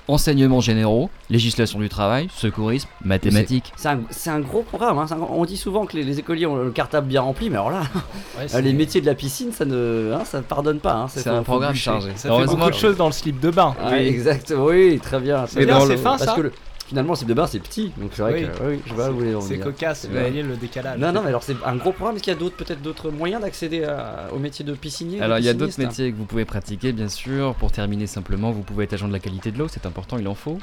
enseignements 0.09 0.59
généraux, 0.59 1.09
législation 1.29 1.79
du 1.79 1.87
travail, 1.89 2.27
secourisme, 2.35 2.89
mathématiques. 3.03 3.71
C'est 3.75 4.29
un, 4.29 4.39
gros 4.39 4.63
programme. 4.63 4.97
hein. 4.97 5.05
Un- 5.11 5.19
on 5.29 5.45
dit 5.45 5.57
souvent 5.57 5.85
que 5.85 5.95
les, 5.95 6.03
les 6.03 6.19
écoliers 6.19 6.45
ont 6.45 6.55
le 6.55 6.71
cartable 6.71 7.07
bien 7.07 7.21
rempli, 7.21 7.49
mais 7.49 7.57
alors 7.57 7.69
là, 7.71 7.81
Ouais, 8.39 8.47
c'est- 8.47 8.61
les 8.61 8.73
métiers 8.73 9.01
de 9.01 9.05
la 9.05 9.15
piscine, 9.15 9.51
ça 9.51 9.65
ne, 9.65 10.13
hein, 10.13 10.23
ça 10.25 10.37
ne 10.39 10.43
pardonne 10.43 10.79
pas. 10.79 10.93
hein. 10.93 11.07
C'est 11.09 11.27
un 11.27 11.43
programme 11.43 11.75
chargé. 11.75 12.09
Ça 12.15 12.29
fait 12.35 12.45
beaucoup 12.45 12.69
de 12.69 12.75
choses 12.75 12.97
dans 12.97 13.07
le 13.07 13.11
slip 13.13 13.39
de 13.39 13.49
bain. 13.51 13.75
Ah, 13.81 14.01
exact, 14.01 14.53
oui, 14.57 14.99
très 15.01 15.19
bien. 15.19 15.45
C'est 15.47 15.65
bien, 15.65 15.79
c'est 15.81 15.97
fin, 15.97 16.11
Parce 16.17 16.25
ça 16.25 16.33
que 16.35 16.41
le- 16.41 16.53
finalement, 16.89 17.13
le 17.13 17.15
slip 17.17 17.29
de 17.29 17.33
bain, 17.35 17.47
c'est 17.47 17.59
petit. 17.59 17.91
Donc 17.97 18.11
c'est 18.13 18.21
vrai 18.23 18.33
Oui. 18.33 18.47
que 18.57 18.63
oui, 18.63 18.79
je 18.85 18.93
vois 18.93 19.09
où 19.11 19.41
C'est 19.41 19.59
cocasse, 19.59 20.05
vous 20.05 20.17
voyez 20.19 20.43
le 20.43 20.57
décalage. 20.57 20.99
Non, 20.99 21.11
non, 21.13 21.21
mais 21.21 21.29
alors 21.29 21.43
c'est 21.43 21.55
un 21.65 21.75
gros 21.75 21.91
programme. 21.93 22.15
Est-ce 22.15 22.23
qu'il 22.23 22.33
y 22.33 22.35
a 22.35 22.39
d'autres, 22.39 22.55
peut-être 22.57 22.81
d'autres 22.81 23.11
moyens 23.11 23.41
d'accéder 23.41 23.83
à- 23.85 24.27
au 24.33 24.39
métier 24.39 24.65
de 24.65 24.73
piscinier 24.73 25.21
Alors 25.21 25.37
il 25.37 25.45
y 25.45 25.49
a 25.49 25.53
d'autres 25.53 25.79
métiers 25.79 26.11
que 26.11 26.17
vous 26.17 26.25
pouvez 26.25 26.45
pratiquer 26.45 26.91
bien 26.91 27.07
sûr. 27.07 27.55
Pour 27.55 27.71
terminer 27.71 28.07
simplement, 28.07 28.51
vous 28.51 28.63
pouvez 28.63 28.83
être 28.85 28.93
agent 28.93 29.07
de 29.07 29.13
la 29.13 29.19
qualité 29.19 29.51
de 29.51 29.57
l'eau, 29.59 29.67
c'est 29.69 29.85
important, 29.85 30.17
il 30.17 30.27
en 30.27 30.35
faut. 30.35 30.57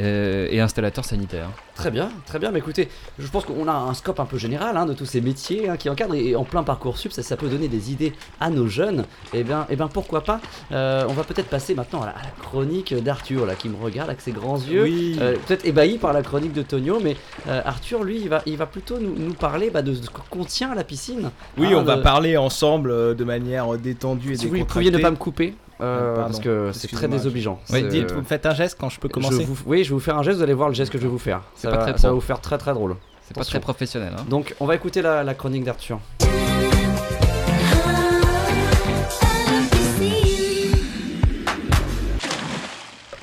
Euh, 0.00 0.46
et 0.50 0.60
installateur 0.60 1.04
sanitaire. 1.04 1.48
Très 1.74 1.90
bien, 1.90 2.10
très 2.26 2.38
bien. 2.38 2.50
Mais 2.50 2.58
écoutez, 2.58 2.88
je 3.18 3.26
pense 3.28 3.44
qu'on 3.44 3.66
a 3.68 3.72
un 3.72 3.94
scope 3.94 4.20
un 4.20 4.26
peu 4.26 4.38
général 4.38 4.76
hein, 4.76 4.86
de 4.86 4.92
tous 4.92 5.06
ces 5.06 5.20
métiers 5.20 5.68
hein, 5.68 5.76
qui 5.76 5.88
encadrent 5.90 6.14
et 6.14 6.36
en 6.36 6.44
plein 6.44 6.62
parcours 6.62 6.98
sup, 6.98 7.12
ça, 7.12 7.22
ça 7.22 7.36
peut 7.36 7.48
donner 7.48 7.68
des 7.68 7.90
idées 7.90 8.12
à 8.40 8.50
nos 8.50 8.68
jeunes. 8.68 9.04
Et 9.34 9.42
bien, 9.44 9.66
et 9.70 9.76
ben 9.76 9.88
pourquoi 9.88 10.22
pas 10.22 10.40
Euh, 10.72 11.04
On 11.08 11.12
va 11.14 11.24
peut-être 11.24 11.48
passer 11.48 11.74
maintenant 11.74 12.02
à 12.02 12.06
la, 12.06 12.12
à 12.12 12.22
la 12.22 12.30
chronique 12.42 12.94
d'Arthur 13.02 13.46
là, 13.46 13.54
qui 13.54 13.68
me 13.68 13.76
regarde 13.82 14.08
avec 14.08 14.20
ses 14.20 14.32
grands 14.32 14.58
yeux. 14.58 14.82
Oui. 14.84 15.18
Euh, 15.20 15.36
peut-être 15.46 15.64
ébahi 15.66 15.98
par 15.98 16.12
la 16.12 16.22
chronique 16.22 16.52
de 16.52 16.62
Tonio, 16.62 17.00
mais 17.02 17.16
euh, 17.48 17.60
Arthur, 17.64 18.04
lui, 18.04 18.20
il 18.20 18.28
va, 18.28 18.42
il 18.46 18.56
va 18.56 18.66
plutôt 18.66 18.98
nous, 18.98 19.14
nous 19.16 19.34
parler 19.34 19.70
bah, 19.70 19.82
de 19.82 19.94
ce 19.94 20.10
que 20.10 20.20
contient 20.30 20.74
la 20.74 20.84
piscine. 20.84 21.30
Oui, 21.56 21.68
Hein, 21.68 21.76
on 21.78 21.82
va 21.82 21.96
parler 21.98 22.36
ensemble 22.36 23.16
de 23.16 23.24
manière 23.24 23.76
détendue 23.78 24.32
et 24.32 24.36
Si 24.36 24.46
vous 24.46 24.54
décontractée. 24.54 24.72
pouviez 24.86 24.90
ne 24.90 25.02
pas 25.02 25.10
me 25.10 25.16
couper, 25.16 25.54
euh, 25.80 26.14
parce 26.16 26.40
que 26.40 26.70
c'est 26.72 26.88
très 26.88 27.08
désobligeant. 27.08 27.60
Oui, 27.70 27.82
dites, 27.88 28.10
vous 28.12 28.20
me 28.20 28.24
faites 28.24 28.46
un 28.46 28.54
geste 28.54 28.76
quand 28.80 28.88
je 28.88 28.98
peux 29.00 29.08
je 29.08 29.12
commencer. 29.12 29.44
vous- 29.44 29.56
oui, 29.66 29.84
je 29.84 29.90
vais 29.90 29.94
vous 29.94 30.00
faire 30.00 30.18
un 30.18 30.22
geste, 30.22 30.38
vous 30.38 30.42
allez 30.42 30.54
voir 30.54 30.68
le 30.68 30.74
geste 30.74 30.90
que 30.92 30.98
je 30.98 31.02
vais 31.04 31.08
vous 31.08 31.18
faire. 31.18 31.42
C'est 31.54 31.62
Ça, 31.68 31.70
pas 31.70 31.76
va, 31.84 31.92
très 31.92 31.98
ça 31.98 32.08
va 32.08 32.14
vous 32.14 32.20
faire 32.20 32.40
très 32.40 32.58
très 32.58 32.72
drôle. 32.74 32.96
C'est 33.22 33.34
pas 33.34 33.44
très 33.44 33.60
professionnel. 33.60 34.12
Hein. 34.18 34.24
Donc, 34.30 34.54
on 34.60 34.66
va 34.66 34.74
écouter 34.74 35.02
la, 35.02 35.22
la 35.22 35.34
chronique 35.34 35.64
d'Arthur. 35.64 36.00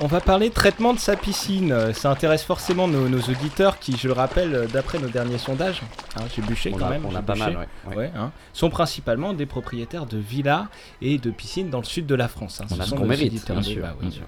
On 0.06 0.08
va 0.08 0.20
parler 0.20 0.50
traitement 0.50 0.94
de 0.94 1.00
sa 1.00 1.16
piscine. 1.16 1.72
Euh, 1.72 1.92
Ça 1.92 2.12
intéresse 2.12 2.44
forcément 2.44 2.86
nos, 2.86 3.08
nos 3.08 3.18
auditeurs 3.18 3.80
qui, 3.80 3.96
je 3.96 4.06
le 4.06 4.12
rappelle, 4.14 4.54
euh, 4.54 4.66
d'après 4.68 5.00
nos 5.00 5.08
derniers 5.08 5.36
sondages, 5.38 5.82
hein, 6.16 6.20
j'ai 6.32 6.42
bûché 6.42 6.70
On 6.72 6.78
quand 6.78 6.86
a, 6.86 6.90
même, 6.90 7.04
on 7.06 7.16
a 7.16 7.22
pas 7.22 7.32
bûché, 7.32 7.46
mal, 7.46 7.56
ouais. 7.56 7.90
ouais. 7.90 7.96
ouais, 7.96 8.12
hein, 8.16 8.30
sont 8.52 8.70
principalement 8.70 9.32
des 9.32 9.46
propriétaires 9.46 10.06
de 10.06 10.16
villas 10.16 10.66
et 11.02 11.18
de 11.18 11.30
piscines 11.32 11.70
dans 11.70 11.80
le 11.80 11.84
sud 11.84 12.06
de 12.06 12.14
la 12.14 12.28
France. 12.28 12.60
hein. 12.60 12.66
On 12.70 12.76
Ce 12.76 12.80
a 12.80 12.84
ce 12.84 12.90
sont 12.90 12.96
qu'on 12.98 13.02
nos 13.02 13.08
mérite, 13.08 13.32
auditeurs. 13.32 13.56
bien 13.56 13.62
sûr. 13.64 13.82
bah 13.82 13.96
bien 14.00 14.10
sûr. 14.12 14.22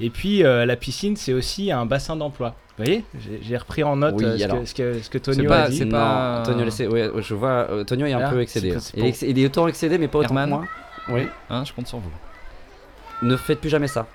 Et 0.00 0.08
puis 0.08 0.44
euh, 0.44 0.64
la 0.64 0.76
piscine, 0.76 1.14
c'est 1.16 1.34
aussi 1.34 1.70
un 1.70 1.84
bassin 1.84 2.16
d'emploi. 2.16 2.54
Vous 2.78 2.84
voyez, 2.86 3.04
j'ai 3.42 3.56
repris 3.58 3.82
en 3.84 3.96
note 3.96 4.14
Oui, 4.16 4.24
euh, 4.24 4.38
ce, 4.38 4.44
alors. 4.44 4.60
que, 4.60 4.64
ce, 4.64 4.74
que, 4.74 5.02
ce 5.02 5.10
que 5.10 5.18
Tonio 5.18 5.46
pas- 5.46 5.64
a 5.64 5.68
dit. 5.68 5.76
c'est 5.76 5.84
Non, 5.84 5.90
pas- 5.98 6.40
Antonio, 6.40 6.64
laissez- 6.64 6.86
ouais, 6.86 7.10
je 7.18 7.34
vois, 7.34 7.66
euh, 7.70 7.82
Antonio 7.82 8.06
est 8.06 8.14
un 8.14 8.18
Là, 8.20 8.30
peu 8.30 8.40
excédé. 8.40 8.72
pas- 8.72 8.78
Il, 8.96 9.04
est 9.04 9.22
il 9.22 9.44
autant 9.46 9.68
excédé, 9.68 9.98
mais 9.98 10.08
pas 10.08 10.20
autant 10.20 10.32
moi. 10.46 10.64
Oui. 11.10 11.26
Hein, 11.50 11.64
je 11.66 11.72
compte 11.74 11.86
sur 11.86 11.98
vous. 11.98 12.10
Ne 13.20 13.36
faites 13.36 13.60
plus 13.60 13.68
jamais 13.68 13.88
ça. 13.88 14.06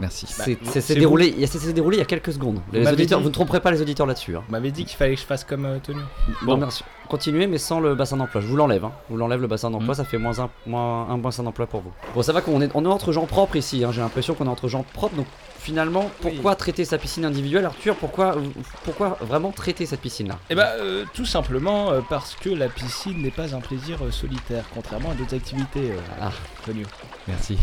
Merci. 0.00 0.26
Bah, 0.38 0.44
C'est- 0.80 0.94
déroulé, 0.94 1.28
il 1.28 1.40
y 1.40 1.44
a- 1.44 1.46
c'est- 1.46 1.58
c'est 1.58 1.72
déroulé 1.72 1.96
il 1.98 2.00
y 2.00 2.02
a 2.02 2.06
quelques 2.06 2.32
secondes. 2.32 2.60
Les 2.72 2.86
auditeurs, 2.88 3.18
dit- 3.18 3.24
vous 3.24 3.28
ne 3.30 3.34
tromperez 3.34 3.60
pas 3.60 3.70
les 3.70 3.80
auditeurs 3.82 4.06
là-dessus. 4.06 4.36
hein. 4.36 4.42
Vous 4.46 4.52
m'avez 4.52 4.70
dit 4.70 4.84
qu'il 4.84 4.96
fallait 4.96 5.14
que 5.14 5.20
je 5.20 5.26
fasse 5.26 5.44
comme 5.44 5.64
euh, 5.66 5.78
Tonio. 5.82 6.02
Bon, 6.42 6.56
merci. 6.56 6.82
Continuez, 7.08 7.46
mais 7.46 7.58
sans 7.58 7.78
le 7.80 7.94
bassin 7.94 8.16
d'emploi. 8.16 8.40
Je 8.40 8.46
vous 8.46 8.56
l'enlève. 8.56 8.84
Hein. 8.84 8.92
Je 9.08 9.12
vous 9.12 9.18
l'enlève 9.18 9.40
le 9.40 9.46
bassin 9.46 9.70
d'emploi, 9.70 9.90
Mhm. 9.90 9.94
ça 9.96 10.04
fait 10.04 10.16
moins 10.18 10.38
un, 10.40 10.48
moins 10.66 11.08
un 11.10 11.18
bassin 11.18 11.42
d'emploi 11.42 11.66
pour 11.66 11.82
vous. 11.82 11.92
Bon, 12.14 12.22
ça 12.22 12.32
va 12.32 12.40
qu'on 12.40 12.60
est, 12.62 12.70
on 12.74 12.84
est 12.84 12.88
entre 12.88 13.12
gens 13.12 13.26
propres 13.26 13.56
ici. 13.56 13.84
hein. 13.84 13.92
J'ai 13.92 14.00
l'impression 14.00 14.32
qu'on 14.34 14.46
est 14.46 14.50
entre 14.50 14.68
gens 14.68 14.82
propres. 14.94 15.16
Donc 15.16 15.26
finalement, 15.58 16.10
pourquoi 16.22 16.54
traiter 16.56 16.84
sa 16.86 16.96
piscine 16.98 17.24
individuelle, 17.26 17.66
Arthur? 17.66 17.96
Pourquoi, 17.96 18.36
pourquoi 18.84 19.18
vraiment 19.20 19.52
traiter 19.52 19.84
cette 19.84 20.00
piscine-là? 20.00 20.38
Eh 20.48 20.54
ben, 20.54 20.66
euh, 20.80 21.04
tout 21.12 21.26
simplement 21.26 21.90
euh, 21.90 22.00
parce 22.08 22.34
que 22.34 22.48
la 22.48 22.68
piscine 22.68 23.20
n'est 23.22 23.30
pas 23.30 23.54
un 23.54 23.60
plaisir 23.60 23.98
euh, 24.02 24.10
solitaire, 24.10 24.64
contrairement 24.74 25.10
à 25.10 25.14
d'autres 25.14 25.34
activités, 25.36 25.90
euh, 25.92 25.96
Ah. 26.20 26.30
Tonio. 26.64 26.86
Merci. 27.28 27.58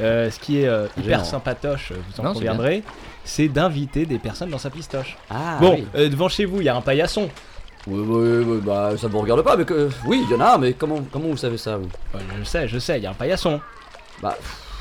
Euh, 0.00 0.30
ce 0.30 0.38
qui 0.38 0.60
est 0.60 0.68
euh, 0.68 0.86
hyper 0.98 1.24
sympatoche, 1.24 1.90
euh, 1.92 1.94
vous 1.94 2.20
en 2.20 2.24
Non, 2.24 2.30
c'est 2.30 2.40
conviendrez, 2.40 2.82
c'est 3.24 3.48
d'inviter 3.48 4.04
des 4.04 4.18
personnes 4.18 4.50
dans 4.50 4.58
sa 4.58 4.68
pistoche. 4.68 5.16
Ah, 5.30 5.56
bon, 5.58 5.76
oui. 5.76 5.86
euh, 5.94 6.08
devant 6.10 6.28
chez 6.28 6.44
vous, 6.44 6.60
il 6.60 6.64
y 6.64 6.68
a 6.68 6.76
un 6.76 6.82
paillasson. 6.82 7.30
Oui, 7.86 8.00
oui, 8.06 8.44
oui, 8.44 8.60
bah 8.62 8.90
ça 8.98 9.08
vous 9.08 9.20
regarde 9.20 9.42
pas, 9.42 9.56
mais 9.56 9.64
que... 9.64 9.88
oui, 10.06 10.22
il 10.28 10.30
y 10.30 10.34
en 10.34 10.44
a, 10.44 10.58
mais 10.58 10.74
comment, 10.74 11.00
comment 11.10 11.28
vous 11.28 11.36
savez 11.36 11.56
ça 11.56 11.76
vous? 11.76 11.88
Ouais, 12.12 12.20
je 12.38 12.44
sais, 12.44 12.68
je 12.68 12.78
sais, 12.78 12.98
il 12.98 13.04
y 13.04 13.06
a 13.06 13.10
un 13.10 13.14
paillasson. 13.14 13.60
Bah, 14.20 14.36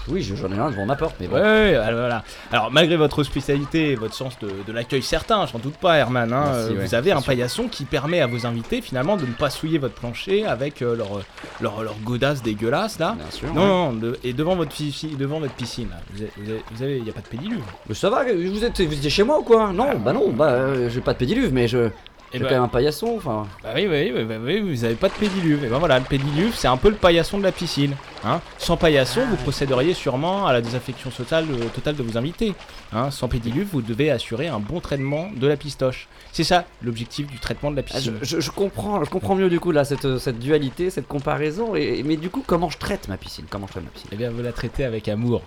Oui, 0.07 0.21
je- 0.21 0.35
j'en 0.35 0.51
ai 0.51 0.57
un 0.59 0.69
devant 0.69 0.85
ma 0.85 0.95
porte, 0.95 1.15
mais 1.19 1.27
bon. 1.27 1.35
Ouais, 1.35 1.41
ouais, 1.41 1.75
alors, 1.75 1.99
voilà. 2.01 2.23
Alors, 2.51 2.71
malgré 2.71 2.95
votre 2.95 3.19
hospitalité 3.19 3.91
et 3.91 3.95
votre 3.95 4.13
sens 4.13 4.37
de, 4.39 4.49
de 4.67 4.71
l'accueil 4.71 5.01
certain, 5.01 5.45
j'en 5.45 5.59
doute 5.59 5.75
pas, 5.77 5.97
Herman, 5.97 6.31
hein, 6.31 6.43
Merci, 6.45 6.59
euh, 6.59 6.69
ouais, 6.77 6.85
vous 6.85 6.95
avez 6.95 7.11
un 7.11 7.17
sûr. 7.17 7.25
paillasson 7.27 7.67
qui 7.67 7.85
permet 7.85 8.21
à 8.21 8.27
vos 8.27 8.45
invités 8.45 8.81
finalement 8.81 9.17
de 9.17 9.25
ne 9.25 9.31
pas 9.33 9.49
souiller 9.49 9.77
votre 9.79 9.95
plancher 9.95 10.45
avec 10.45 10.81
euh, 10.81 10.95
leur, 10.95 11.21
leur, 11.61 11.81
leur 11.83 11.95
godasse 12.03 12.41
dégueulasse 12.43 12.99
là. 12.99 13.15
Bien 13.17 13.31
sûr. 13.31 13.53
Non, 13.53 13.61
ouais. 13.61 13.67
non, 13.67 13.93
de- 13.93 14.19
et 14.23 14.33
devant 14.33 14.55
votre, 14.55 14.71
piscine, 14.71 15.15
devant 15.17 15.39
votre 15.39 15.53
piscine, 15.53 15.89
là, 15.89 15.97
vous 16.13 16.21
avez, 16.21 16.31
vous 16.37 16.49
avez, 16.51 16.63
vous 16.75 16.83
avez- 16.83 16.99
y 16.99 17.09
a 17.09 17.13
pas 17.13 17.21
de 17.21 17.27
pédiluve. 17.27 17.63
Mais 17.89 17.95
ça 17.95 18.09
va, 18.09 18.23
vous 18.23 18.63
êtes, 18.63 18.81
vous 18.81 18.93
étiez 18.93 19.09
chez 19.09 19.23
moi 19.23 19.39
ou 19.39 19.43
quoi? 19.43 19.71
Non, 19.73 19.95
bah 19.97 20.13
non, 20.13 20.29
bah 20.31 20.49
euh, 20.49 20.89
j'ai 20.89 21.01
pas 21.01 21.13
de 21.13 21.17
pédiluve, 21.17 21.51
mais 21.53 21.67
je. 21.67 21.89
J'ai 22.37 22.43
bah, 22.43 22.49
quand 22.49 22.55
même 22.55 22.63
un 22.63 22.67
paillasson, 22.67 23.13
enfin. 23.17 23.47
bah 23.63 23.69
oui, 23.75 23.87
oui, 23.89 24.11
oui, 24.15 24.23
bah 24.23 24.35
oui, 24.41 24.59
vous 24.61 24.83
avez 24.83 24.95
pas 24.95 25.09
de 25.09 25.13
pédiluve. 25.13 25.63
Et 25.63 25.67
ben 25.67 25.77
voilà, 25.79 25.99
le 25.99 26.05
pédiluve, 26.05 26.53
c'est 26.55 26.67
un 26.67 26.77
peu 26.77 26.89
le 26.89 26.95
paillasson 26.95 27.37
de 27.37 27.43
la 27.43 27.51
piscine. 27.51 27.95
Hein. 28.23 28.41
Sans 28.57 28.77
paillasson, 28.77 29.21
vous 29.29 29.35
procéderiez 29.37 29.93
sûrement 29.93 30.45
à 30.47 30.53
la 30.53 30.61
désinfection 30.61 31.09
totale, 31.11 31.45
euh, 31.51 31.65
totale 31.73 31.95
de 31.95 32.03
vos 32.03 32.17
invités. 32.17 32.53
Hein. 32.93 33.11
Sans 33.11 33.27
pédiluve, 33.27 33.67
vous 33.71 33.81
devez 33.81 34.11
assurer 34.11 34.47
un 34.47 34.59
bon 34.59 34.79
traitement 34.79 35.29
de 35.35 35.47
la 35.47 35.57
pistoche. 35.57 36.07
C'est 36.31 36.43
ça 36.43 36.65
l'objectif 36.81 37.27
du 37.27 37.39
traitement 37.39 37.71
de 37.71 37.75
la 37.77 37.83
Ah, 37.93 37.99
je, 37.99 38.11
piscine. 38.11 38.17
je- 38.21 38.39
je 38.39 38.51
comprends, 38.51 39.03
je 39.03 39.09
comprends 39.09 39.35
mieux 39.35 39.49
du 39.49 39.59
coup 39.59 39.71
là 39.71 39.85
cette, 39.85 40.17
cette 40.17 40.39
dualité, 40.39 40.89
cette 40.89 41.07
comparaison. 41.07 41.75
Et, 41.75 42.03
mais 42.03 42.17
du 42.17 42.29
coup, 42.29 42.43
comment 42.45 42.69
je 42.69 42.77
traite 42.77 43.07
ma 43.07 43.17
piscine? 43.17 43.45
Comment 43.49 43.67
je 43.67 43.71
traite 43.73 43.83
ma 43.85 43.91
piscine? 43.91 44.09
Eh 44.11 44.15
bien, 44.15 44.29
vous 44.31 44.41
la 44.41 44.51
traitez 44.51 44.83
avec 44.83 45.07
amour. 45.07 45.41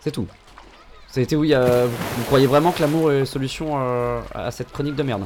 C'est 0.00 0.10
tout. 0.10 0.26
C'était 1.10 1.36
oui. 1.36 1.54
euh, 1.54 1.86
vous, 1.86 1.96
vous 2.18 2.24
croyez 2.24 2.46
vraiment 2.46 2.70
que 2.70 2.82
l'amour 2.82 3.10
est 3.10 3.24
solution 3.24 3.76
euh, 3.80 4.20
à 4.34 4.50
cette 4.50 4.70
chronique 4.72 4.94
de 4.94 5.02
merde? 5.02 5.24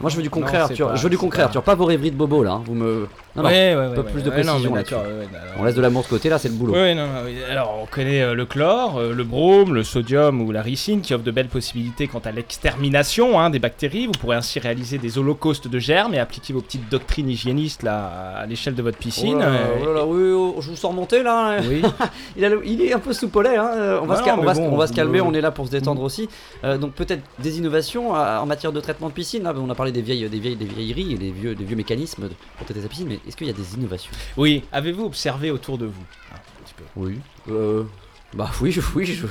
Moi, 0.00 0.10
je 0.10 0.16
veux 0.16 0.22
du 0.22 0.30
concret, 0.30 0.58
Non, 0.58 0.64
Arthur. 0.64 0.88
pas- 0.88 0.94
je 0.96 1.02
veux 1.04 1.10
du 1.10 1.18
concret, 1.18 1.42
pas- 1.42 1.46
Arthur. 1.46 1.62
Pas 1.62 1.74
vos 1.76 1.84
rêveries 1.84 2.10
de 2.10 2.16
bobo 2.16 2.42
là. 2.42 2.52
hein. 2.52 2.62
Vous 2.66 2.74
me. 2.74 3.06
Non, 3.34 3.42
non. 3.44 3.48
ouais, 3.48 3.74
ouais, 3.74 3.86
ouais, 3.88 3.94
peu 3.94 4.02
plus 4.02 4.22
de 4.22 4.28
précision 4.30 4.74
alors- 4.74 5.04
On 5.58 5.64
laisse 5.64 5.74
de 5.74 5.80
l'amour 5.80 6.02
de 6.02 6.08
côté 6.08 6.28
là, 6.28 6.38
c'est 6.38 6.48
le 6.48 6.54
boulot. 6.54 6.74
Non, 6.74 7.06
alors 7.50 7.78
on 7.82 7.86
connaît 7.86 8.20
euh, 8.20 8.34
le 8.34 8.44
chlore, 8.44 8.98
euh, 8.98 9.14
le 9.14 9.24
brome, 9.24 9.72
le 9.74 9.82
sodium 9.84 10.42
ou 10.42 10.50
la 10.52 10.60
ricine 10.60 11.00
qui 11.00 11.14
offrent 11.14 11.24
de 11.24 11.30
belles 11.30 11.48
possibilités 11.48 12.08
quant 12.08 12.20
à 12.24 12.30
l'extermination 12.30 13.40
hein, 13.40 13.48
des 13.50 13.58
bactéries. 13.58 14.06
Vous 14.06 14.12
pourrez 14.12 14.36
ainsi 14.36 14.58
réaliser 14.58 14.98
des 14.98 15.18
holocaustes 15.18 15.68
de 15.68 15.78
germes 15.78 16.14
et 16.14 16.18
appliquer 16.18 16.52
vos 16.52 16.60
petites 16.60 16.88
doctrines 16.90 17.28
hygiénistes 17.30 17.82
là, 17.82 18.34
à 18.38 18.46
l'échelle 18.46 18.74
de 18.74 18.82
votre 18.82 18.98
piscine. 18.98 19.36
Oh 19.36 19.40
là 19.40 19.46
là, 19.46 19.52
euh, 19.52 19.66
oh 19.80 19.86
là 19.86 19.92
là, 19.94 20.04
oui, 20.06 20.32
oh, 20.34 20.56
je 20.60 20.70
vous 20.70 20.76
sens 20.76 20.94
monter 20.94 21.22
là. 21.22 21.56
hein. 21.58 21.62
oui. 21.68 21.82
Il, 22.36 22.44
a 22.44 22.48
le- 22.48 22.62
il 22.66 22.80
est 22.82 22.92
un 22.92 22.98
peu 22.98 23.12
soupolé, 23.12 23.50
hein. 23.56 23.98
on 24.02 24.06
va, 24.06 24.16
se, 24.16 24.22
cal- 24.22 24.34
on 24.34 24.40
mais 24.40 24.46
va 24.46 24.54
se- 24.54 24.60
bon, 24.60 24.68
on 24.72 24.76
va 24.76 24.86
se 24.86 24.92
calmer, 24.92 25.20
on 25.20 25.32
est 25.34 25.40
là 25.40 25.50
pour 25.50 25.66
se 25.66 25.70
détendre 25.70 26.02
aussi. 26.02 26.28
Euh, 26.64 26.76
donc 26.78 26.92
peut-être 26.92 27.22
des 27.38 27.58
innovations 27.58 28.12
en 28.12 28.46
matière 28.46 28.72
de 28.72 28.80
traitement 28.80 29.08
de 29.08 29.12
piscine. 29.14 29.42
Là, 29.44 29.52
on 29.66 29.70
a 29.70 29.74
parlé 29.74 29.92
des 29.92 30.02
vieilles, 30.02 30.28
des 30.28 30.38
vieilles, 30.40 30.56
des 30.56 30.64
vieilleries 30.66 31.12
et 31.12 31.18
des 31.18 31.30
vieux, 31.30 31.54
des 31.54 31.64
vieux 31.64 31.76
mécanismes 31.76 32.24
de- 32.28 32.34
pour 32.56 32.64
traiter 32.66 32.80
sa 32.82 32.88
piscine, 32.88 33.06
mais 33.08 33.20
est-ce 33.26 33.36
qu'il 33.36 33.46
y 33.46 33.50
a 33.50 33.54
des 33.54 33.74
innovations? 33.74 34.12
Oui, 34.36 34.62
avez-vous 34.72 35.04
observé 35.04 35.50
autour 35.50 35.78
de 35.78 35.86
vous? 35.86 36.04
Ah, 36.32 36.36
un 36.36 36.64
petit 36.64 36.74
peu. 36.74 36.84
Oui. 36.96 37.18
Euh, 37.50 37.84
bah 38.34 38.50
oui, 38.60 38.72
je, 38.72 38.80
oui, 38.94 39.04
je, 39.06 39.26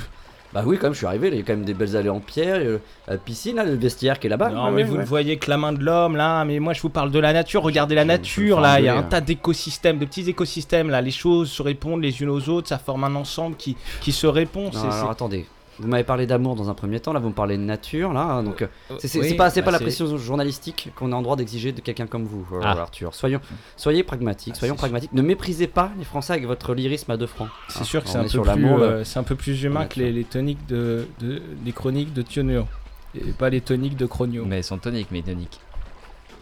bah 0.52 0.62
oui, 0.66 0.76
quand 0.76 0.84
même, 0.88 0.92
je 0.92 0.98
suis 0.98 1.06
arrivé. 1.06 1.28
Il 1.28 1.36
y 1.36 1.40
a 1.40 1.42
quand 1.42 1.54
même 1.54 1.64
des 1.64 1.72
belles 1.74 1.96
allées 1.96 2.10
en 2.10 2.20
pierre, 2.20 2.56
euh, 2.60 2.78
la 3.08 3.16
piscine, 3.16 3.56
là, 3.56 3.64
le 3.64 3.74
vestiaire 3.74 4.20
qui 4.20 4.26
est 4.26 4.30
là-bas. 4.30 4.50
non, 4.50 4.64
Ouais, 4.66 4.70
mais 4.70 4.76
ouais, 4.76 4.84
vous 4.84 4.94
ouais. 4.96 5.00
ne 5.00 5.06
voyez 5.06 5.36
que 5.38 5.48
la 5.48 5.56
main 5.56 5.72
de 5.72 5.82
l'homme 5.82 6.14
là, 6.16 6.44
mais 6.44 6.58
moi 6.58 6.72
je 6.74 6.82
vous 6.82 6.90
parle 6.90 7.10
de 7.10 7.18
la 7.18 7.32
nature. 7.32 7.62
Regardez 7.62 7.94
la 7.94 8.04
nature 8.04 8.60
là, 8.60 8.78
il 8.78 8.84
y 8.84 8.88
a 8.88 8.92
un 8.92 8.96
engueuler, 8.96 9.08
tas 9.10 9.20
d'écosystèmes, 9.22 9.98
de 9.98 10.04
petits 10.04 10.28
écosystèmes 10.28 10.90
là. 10.90 11.00
Les 11.00 11.10
choses 11.10 11.50
se 11.50 11.62
répondent 11.62 12.02
les 12.02 12.20
unes 12.22 12.28
aux 12.28 12.48
autres, 12.50 12.68
ça 12.68 12.78
forme 12.78 13.04
un 13.04 13.14
ensemble 13.14 13.56
qui, 13.56 13.76
qui 14.02 14.12
se 14.12 14.26
répond. 14.26 14.70
Non, 14.74 14.90
alors 14.90 15.10
attendez. 15.10 15.46
Vous 15.78 15.88
m'avez 15.88 16.04
parlé 16.04 16.26
d'amour 16.26 16.54
dans 16.54 16.68
un 16.68 16.74
premier 16.74 17.00
temps, 17.00 17.12
là 17.14 17.18
vous 17.20 17.30
me 17.30 17.34
parlez 17.34 17.56
de 17.56 17.62
nature, 17.62 18.12
là, 18.12 18.20
hein, 18.20 18.42
donc 18.42 18.60
euh, 18.62 18.66
c'est- 18.90 18.94
c'est 19.00 19.08
c'est- 19.08 19.18
oui, 19.20 19.28
c'est 19.30 19.34
pas, 19.34 19.48
c'est 19.50 19.60
bah, 19.62 19.66
pas 19.66 19.70
la 19.72 19.78
c'est- 19.78 19.84
pression 19.84 20.16
journalistique 20.18 20.90
qu'on 20.96 21.12
a 21.12 21.16
en 21.16 21.22
droit 21.22 21.34
d'exiger 21.36 21.72
de 21.72 21.80
quelqu'un 21.80 22.06
comme 22.06 22.24
vous, 22.24 22.46
euh, 22.52 22.60
Ah. 22.62 22.72
Arthur. 22.72 23.14
Soyons, 23.14 23.40
soyez 23.76 24.02
pragmatiques, 24.02 24.52
Ah, 24.56 24.58
soyons 24.60 24.74
c'est 24.74 24.78
pragmatiques. 24.78 25.12
Ne 25.14 25.22
méprisez 25.22 25.66
pas 25.66 25.90
les 25.98 26.04
Français 26.04 26.34
avec 26.34 26.46
votre 26.46 26.74
lyrisme 26.74 27.10
à 27.10 27.16
deux 27.16 27.26
francs. 27.26 27.48
C'est 27.68 27.80
hein. 27.80 27.84
sûr 27.84 28.02
que 28.02 28.08
c'est 28.10 28.18
est 28.18 28.20
un, 28.20 28.78
euh, 28.80 29.04
c'est 29.04 29.18
un 29.18 29.22
peu 29.22 29.34
plus 29.34 29.62
humain 29.62 29.86
que 29.86 29.98
les, 29.98 30.12
les 30.12 30.24
toniques 30.24 30.66
de, 30.66 31.06
de- 31.20 31.42
les 31.64 31.72
chroniques 31.72 32.12
de 32.12 32.22
Tionio. 32.22 32.66
Et 33.14 33.32
pas 33.32 33.50
les 33.50 33.60
toniques 33.60 33.96
de 33.96 34.06
Chronio. 34.06 34.44
Mais 34.46 34.58
elles 34.58 34.64
sont 34.64 34.78
toniques, 34.78 35.08
mais 35.10 35.20
toniques. 35.22 35.58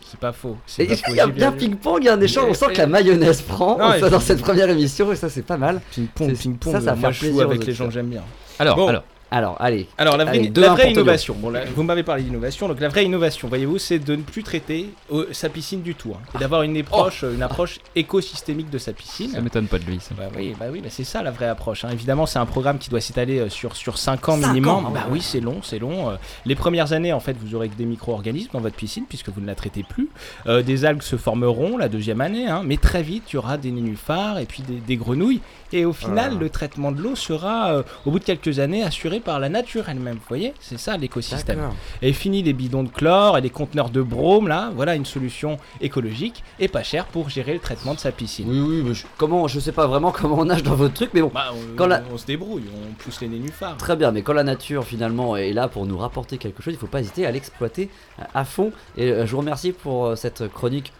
C'est 0.02 0.18
pas 0.18 0.32
faux. 0.32 0.56
c'est 0.66 0.82
Et 0.82 0.86
pas 0.88 0.92
il 0.94 0.98
faux, 0.98 1.14
y 1.14 1.20
a 1.20 1.26
bien 1.28 1.52
ping-pong, 1.52 1.98
il 2.02 2.06
y 2.06 2.08
a 2.08 2.14
un 2.14 2.20
échange, 2.20 2.46
on 2.50 2.54
sent 2.54 2.72
que 2.72 2.78
la 2.78 2.86
mayonnaise 2.88 3.42
prend 3.42 3.78
Non, 3.78 3.92
ça, 4.00 4.10
dans 4.10 4.18
cette 4.20 4.40
première 4.40 4.68
émission, 4.70 5.12
et 5.12 5.16
ça 5.16 5.28
c'est 5.28 5.42
pas 5.42 5.56
mal. 5.56 5.80
Ping-pong, 5.92 6.30
C'est- 6.34 6.42
ping-pong. 6.42 6.72
ça, 6.72 6.80
ça 6.80 6.86
va 6.86 6.92
moi 6.96 7.00
faire 7.00 7.12
je 7.12 7.18
plaisir 7.20 7.42
joue 7.44 7.48
avec 7.50 7.64
les 7.64 7.72
gens 7.72 7.86
que 7.86 7.92
j'aime 7.92 8.08
bien. 8.08 8.22
Alors, 8.58 8.76
Bon. 8.76 8.88
alors, 8.88 9.04
Alors, 9.30 9.56
allez. 9.60 9.86
Alors 9.96 10.16
la 10.16 10.24
vraie, 10.24 10.38
Allez, 10.38 10.50
la 10.54 10.86
innovation, 10.90 11.36
bon, 11.38 11.50
là, 11.50 11.60
vous 11.74 11.82
m'avez 11.84 12.02
parlé 12.02 12.22
d'innovation, 12.24 12.66
donc 12.68 12.80
la 12.80 12.88
vraie 12.88 13.04
innovation, 13.04 13.46
voyez-vous, 13.48 13.78
c'est 13.78 13.98
de 14.00 14.16
ne 14.16 14.22
plus 14.22 14.42
traiter 14.42 14.90
euh, 15.12 15.26
sa 15.32 15.48
piscine 15.48 15.82
du 15.82 15.94
tout, 15.94 16.12
hein, 16.14 16.20
et 16.34 16.38
d'avoir 16.38 16.62
une 16.62 16.76
approche, 16.76 17.22
une 17.22 17.42
approche 17.42 17.78
écosystémique 17.94 18.70
de 18.70 18.78
sa 18.78 18.92
piscine. 18.92 19.30
ça 19.30 19.40
m'étonne 19.40 19.66
pas 19.68 19.78
de 19.78 19.84
lui. 19.84 19.98
ça. 20.00 20.14
Bah 20.18 20.24
oui, 20.36 20.54
bah 20.58 20.66
oui, 20.72 20.80
bah 20.80 20.88
c'est 20.90 21.04
ça 21.04 21.22
la 21.22 21.30
vraie 21.30 21.46
approche. 21.46 21.84
hein. 21.84 21.90
Évidemment, 21.92 22.26
c'est 22.26 22.38
un 22.40 22.46
programme 22.46 22.78
qui 22.78 22.90
doit 22.90 23.00
s'étaler 23.00 23.38
euh, 23.38 23.48
sur, 23.48 23.76
sur 23.76 23.98
5 23.98 24.28
ans 24.28 24.36
Cinq 24.40 24.48
minimum. 24.48 24.70
ans, 24.70 24.82
bah 24.82 25.02
ouais. 25.06 25.12
oui, 25.12 25.20
c'est 25.22 25.40
long, 25.40 25.60
c'est 25.62 25.78
long. 25.78 26.10
euh. 26.10 26.16
les 26.44 26.54
premières 26.56 26.92
années, 26.92 27.12
en 27.12 27.20
fait, 27.20 27.36
vous 27.40 27.54
aurez 27.54 27.68
que 27.68 27.76
des 27.76 27.84
micro-organismes 27.86 28.50
dans 28.52 28.60
votre 28.60 28.76
piscine 28.76 29.04
puisque 29.08 29.28
vous 29.28 29.40
ne 29.40 29.46
la 29.46 29.54
traitez 29.54 29.84
plus. 29.84 30.08
Euh, 30.46 30.62
des 30.62 30.84
algues 30.84 31.02
se 31.02 31.16
formeront 31.16 31.76
la 31.78 31.88
deuxième 31.88 32.20
année, 32.20 32.48
hein, 32.48 32.62
mais 32.64 32.78
très 32.78 33.02
vite, 33.02 33.24
il 33.30 33.34
y 33.34 33.38
aura 33.38 33.58
des 33.58 33.70
nénuphars 33.70 34.38
et 34.38 34.46
puis 34.46 34.62
des, 34.64 34.74
des 34.80 34.96
grenouilles. 34.96 35.40
Et 35.72 35.84
au 35.84 35.92
final, 35.92 36.32
Ah. 36.34 36.38
le 36.40 36.50
traitement 36.50 36.90
de 36.90 37.00
l'eau 37.00 37.14
sera, 37.14 37.72
euh, 37.74 37.82
au 38.04 38.10
bout 38.10 38.18
de 38.18 38.24
quelques 38.24 38.58
années, 38.58 38.82
assuré 38.82 39.19
par 39.20 39.40
la 39.40 39.48
nature 39.48 39.88
elle-même. 39.88 40.16
Vous 40.16 40.28
voyez 40.28 40.54
C'est 40.60 40.78
ça 40.78 40.96
l'écosystème. 40.96 41.70
Et 42.02 42.12
fini 42.12 42.42
les 42.42 42.52
bidons 42.52 42.82
de 42.82 42.88
chlore 42.88 43.38
et 43.38 43.40
les 43.40 43.50
conteneurs 43.50 43.90
de 43.90 44.02
brome, 44.02 44.48
là, 44.48 44.70
voilà 44.74 44.94
une 44.94 45.04
solution 45.04 45.56
écologique 45.80 46.42
et 46.58 46.68
pas 46.68 46.82
chère 46.82 47.06
pour 47.06 47.28
gérer 47.28 47.54
le 47.54 47.60
traitement 47.60 47.94
de 47.94 47.98
sa 48.00 48.12
piscine. 48.12 48.48
Oui, 48.50 48.60
oui, 48.60 48.82
mais 48.84 48.94
je, 48.94 49.06
comment, 49.16 49.48
je 49.48 49.60
sais 49.60 49.72
pas 49.72 49.86
vraiment 49.86 50.12
comment 50.16 50.38
on 50.38 50.44
nage 50.46 50.62
dans 50.62 50.74
votre 50.74 50.94
truc, 50.94 51.10
mais 51.14 51.22
bon. 51.22 51.30
Bah, 51.32 51.46
on, 51.52 51.76
Quand 51.76 51.86
la- 51.86 52.02
on 52.12 52.18
se 52.18 52.26
débrouille, 52.26 52.64
on 52.74 52.92
pousse 52.94 53.20
les 53.20 53.28
nénuphars. 53.28 53.76
Très 53.76 53.96
bien, 53.96 54.10
mais 54.12 54.22
quand 54.22 54.32
la 54.32 54.44
nature 54.44 54.84
finalement 54.84 55.36
est 55.36 55.52
là 55.52 55.68
pour 55.68 55.86
nous 55.86 55.98
rapporter 55.98 56.38
quelque 56.38 56.62
chose, 56.62 56.74
il 56.74 56.78
faut 56.78 56.86
pas 56.86 57.00
hésiter 57.00 57.26
à 57.26 57.30
l'exploiter 57.30 57.90
à 58.34 58.44
fond. 58.44 58.72
Et 58.96 59.10
euh, 59.10 59.26
je 59.26 59.32
vous 59.32 59.38
remercie 59.38 59.72
pour 59.72 60.06
euh, 60.06 60.16
cette 60.16 60.48
chronique 60.48 60.92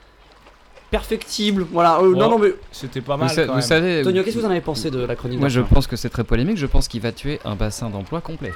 perfectible. 0.91 1.67
Voilà, 1.73 1.99
euh, 2.01 2.15
non, 2.15 2.31
non, 2.31 2.39
mais 2.39 2.55
C'était 2.73 3.01
pas 3.01 3.15
Vous, 3.17 3.21
mal 3.21 3.31
sa- 3.31 3.43
quand 3.43 3.49
vous 3.53 3.59
même. 3.59 3.63
savez, 3.67 4.03
Tonio, 4.03 4.23
qu'est-ce 4.23 4.37
que 4.37 4.41
vous 4.41 4.47
en 4.47 4.51
avez 4.51 4.61
pensé 4.61 4.91
de 4.91 5.05
la 5.05 5.15
chronique 5.17 5.39
moi 5.41 5.49
je 5.49 5.61
d'Arthur 5.61 5.75
pense 5.75 5.87
que 5.87 5.97
c'est 5.97 6.09
très 6.11 6.25
polémique. 6.25 6.57
Je 6.57 6.67
pense 6.67 6.89
qu'il 6.89 7.01
va 7.01 7.13
tuer 7.13 7.39
un 7.45 7.55
bassin 7.55 7.89
d'emploi 7.91 8.21
complet. 8.21 8.53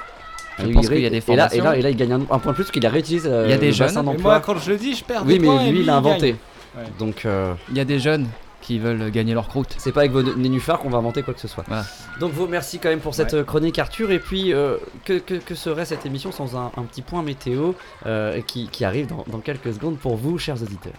Je 0.59 0.67
Et 0.67 0.71
pense 0.71 0.85
il 0.85 0.89
qu'il 0.89 0.99
y 1.01 1.05
a 1.05 1.09
des 1.09 1.17
et 1.27 1.35
là, 1.35 1.53
et 1.53 1.59
là, 1.59 1.75
et 1.77 1.81
là, 1.81 1.89
il 1.89 1.97
gagne 1.97 2.13
un, 2.13 2.21
un 2.21 2.39
point 2.39 2.51
de 2.51 2.55
plus 2.55 2.63
parce 2.63 2.71
qu'il 2.71 2.85
a 2.85 2.89
réutilisé 2.89 3.27
euh, 3.29 3.43
Il 3.45 3.49
y 3.49 3.53
a 3.53 3.57
des 3.57 3.67
le 3.67 3.71
jeunes, 3.73 3.89
Mais 3.89 4.03
d'emploi. 4.03 4.31
moi, 4.31 4.39
quand 4.39 4.57
je 4.57 4.71
le 4.71 4.77
dis, 4.77 4.93
je 4.95 5.03
perds 5.03 5.23
Oui, 5.25 5.37
des 5.37 5.45
points 5.45 5.59
et 5.59 5.65
mais 5.65 5.71
lui, 5.71 5.79
il 5.81 5.89
a 5.89 5.93
gagne. 5.93 5.97
inventé. 5.97 6.35
Ouais. 6.77 6.83
Donc, 6.97 7.25
euh, 7.25 7.53
Il 7.69 7.77
y 7.77 7.79
a 7.81 7.85
des 7.85 7.99
jeunes 7.99 8.27
qui 8.65 8.79
veulent 8.79 9.11
gagner 9.11 9.33
leur 9.33 9.47
croûte. 9.47 9.75
c'est 9.77 9.91
pas 9.91 10.01
avec 10.01 10.11
vos 10.11 10.23
nénuphars 10.23 10.79
qu'on 10.79 10.89
va 10.89 10.97
inventer 10.97 11.21
quoi 11.23 11.33
que 11.33 11.39
ce 11.39 11.47
soit. 11.47 11.63
Voilà. 11.67 11.85
Donc, 12.19 12.31
vous 12.33 12.43
remercie 12.45 12.79
quand 12.79 12.89
même 12.89 12.99
pour 12.99 13.13
cette 13.13 13.33
Ouais. 13.33 13.39
euh, 13.39 13.43
chronique, 13.43 13.77
Arthur. 13.79 14.11
Et 14.11 14.19
puis, 14.19 14.53
euh, 14.53 14.77
que, 15.05 15.19
que- 15.19 15.35
que 15.35 15.53
serait 15.55 15.85
cette 15.85 16.05
émission 16.05 16.31
sans 16.31 16.55
un, 16.55 16.71
un 16.77 16.83
petit 16.83 17.01
point 17.01 17.21
météo 17.21 17.73
euh, 18.05 18.41
qui, 18.41 18.67
qui 18.69 18.83
arrive 18.85 19.07
dans, 19.07 19.23
dans 19.31 19.39
quelques 19.39 19.73
secondes 19.73 19.97
pour 19.97 20.15
vous, 20.15 20.37
chers 20.37 20.61
auditeurs? 20.61 20.93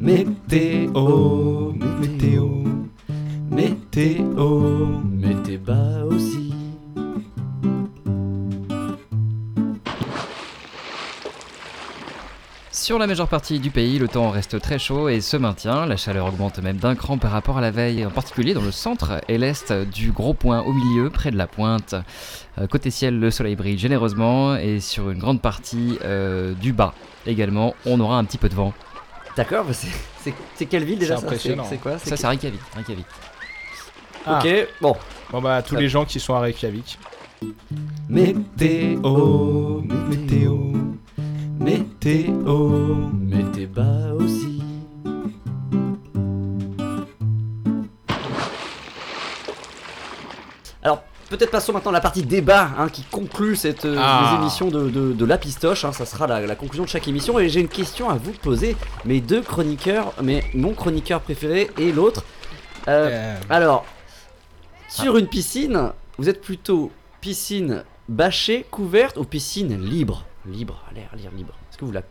Météo, 0.00 1.72
météo, 2.00 2.46
météo. 3.50 4.86
Mettez 5.10 5.58
bas 5.58 6.04
aussi. 6.06 6.51
Sur 12.82 12.98
la 12.98 13.06
majeure 13.06 13.28
partie 13.28 13.60
du 13.60 13.70
pays, 13.70 14.00
le 14.00 14.08
temps 14.08 14.30
reste 14.30 14.60
très 14.60 14.76
chaud 14.76 15.08
et 15.08 15.20
se 15.20 15.36
maintient. 15.36 15.86
La 15.86 15.96
chaleur 15.96 16.26
augmente 16.26 16.58
même 16.58 16.78
d'un 16.78 16.96
cran 16.96 17.16
par 17.16 17.30
rapport 17.30 17.56
à 17.56 17.60
la 17.60 17.70
veille, 17.70 18.04
en 18.04 18.10
particulier 18.10 18.54
dans 18.54 18.60
le 18.60 18.72
centre 18.72 19.20
et 19.28 19.38
l'est 19.38 19.72
du 19.72 20.10
gros 20.10 20.34
point 20.34 20.62
au 20.62 20.72
milieu, 20.72 21.08
près 21.08 21.30
de 21.30 21.36
la 21.36 21.46
pointe. 21.46 21.94
Euh, 22.58 22.66
côté 22.66 22.90
ciel, 22.90 23.20
le 23.20 23.30
soleil 23.30 23.54
brille 23.54 23.78
généreusement 23.78 24.56
et 24.56 24.80
sur 24.80 25.10
une 25.10 25.20
grande 25.20 25.40
partie 25.40 25.96
euh, 26.02 26.54
du 26.54 26.72
bas 26.72 26.92
également, 27.24 27.76
on 27.86 28.00
aura 28.00 28.18
un 28.18 28.24
petit 28.24 28.36
peu 28.36 28.48
de 28.48 28.54
vent. 28.56 28.74
D'accord, 29.36 29.64
bah 29.64 29.74
c'est- 29.74 30.66
quelle 30.66 30.82
ville 30.82 30.98
déjà 30.98 31.14
C'est 31.14 31.20
ça 31.20 31.26
impressionnant. 31.28 31.64
C'est 31.68 31.78
quoi? 31.78 31.98
Ça, 31.98 32.16
c'est 32.16 32.26
Reykjavik. 32.26 32.60
Reykjavik. 32.74 33.06
Ah. 34.26 34.40
Ok, 34.42 34.66
bon. 34.80 34.96
Bon 35.30 35.40
bah 35.40 35.62
tous 35.62 35.76
les 35.76 35.88
gens 35.88 36.04
qui 36.04 36.18
sont 36.18 36.34
à 36.34 36.40
Reykjavik. 36.40 36.98
Météo, 38.08 39.82
météo, 40.08 40.56
météo. 41.62 42.94
Mettez 43.20 43.66
bas 43.66 44.12
aussi. 44.18 44.60
Alors, 50.82 51.02
peut-être 51.30 51.50
passons 51.50 51.72
maintenant 51.72 51.90
à 51.90 51.94
la 51.94 52.00
partie 52.00 52.22
débat 52.22 52.70
hein, 52.78 52.88
qui 52.88 53.02
conclut 53.04 53.56
cette 53.56 53.84
euh, 53.84 53.96
Ah. 53.98 54.30
les 54.34 54.40
émissions 54.42 54.68
de, 54.68 54.88
de, 54.90 55.12
de 55.12 55.24
La 55.24 55.38
Pistoche. 55.38 55.84
hein. 55.84 55.92
ça 55.92 56.06
sera 56.06 56.26
la, 56.26 56.40
la 56.40 56.56
conclusion 56.56 56.84
de 56.84 56.88
chaque 56.88 57.06
émission. 57.08 57.38
Et 57.38 57.48
j'ai 57.48 57.60
une 57.60 57.68
question 57.68 58.10
à 58.10 58.14
vous 58.14 58.32
poser. 58.32 58.76
Mes 59.04 59.20
deux 59.20 59.42
chroniqueurs, 59.42 60.12
mais 60.22 60.42
mon 60.54 60.74
chroniqueur 60.74 61.20
préféré 61.20 61.70
et 61.78 61.92
l'autre. 61.92 62.24
Euh, 62.88 63.08
Euh, 63.12 63.36
alors, 63.48 63.84
sur 64.88 65.16
une 65.16 65.28
piscine, 65.28 65.92
vous 66.18 66.28
êtes 66.28 66.40
plutôt 66.40 66.90
piscine 67.20 67.84
bâchée, 68.08 68.66
couverte 68.70 69.16
ou 69.16 69.24
piscine 69.24 69.80
libre? 69.80 70.24
Libre, 70.46 70.82
à 70.90 70.94
l'air, 70.94 71.10
libre. 71.34 71.54
Est-ce 71.70 71.78
que 71.78 71.84
vous 71.84 71.92
la. 71.92 72.02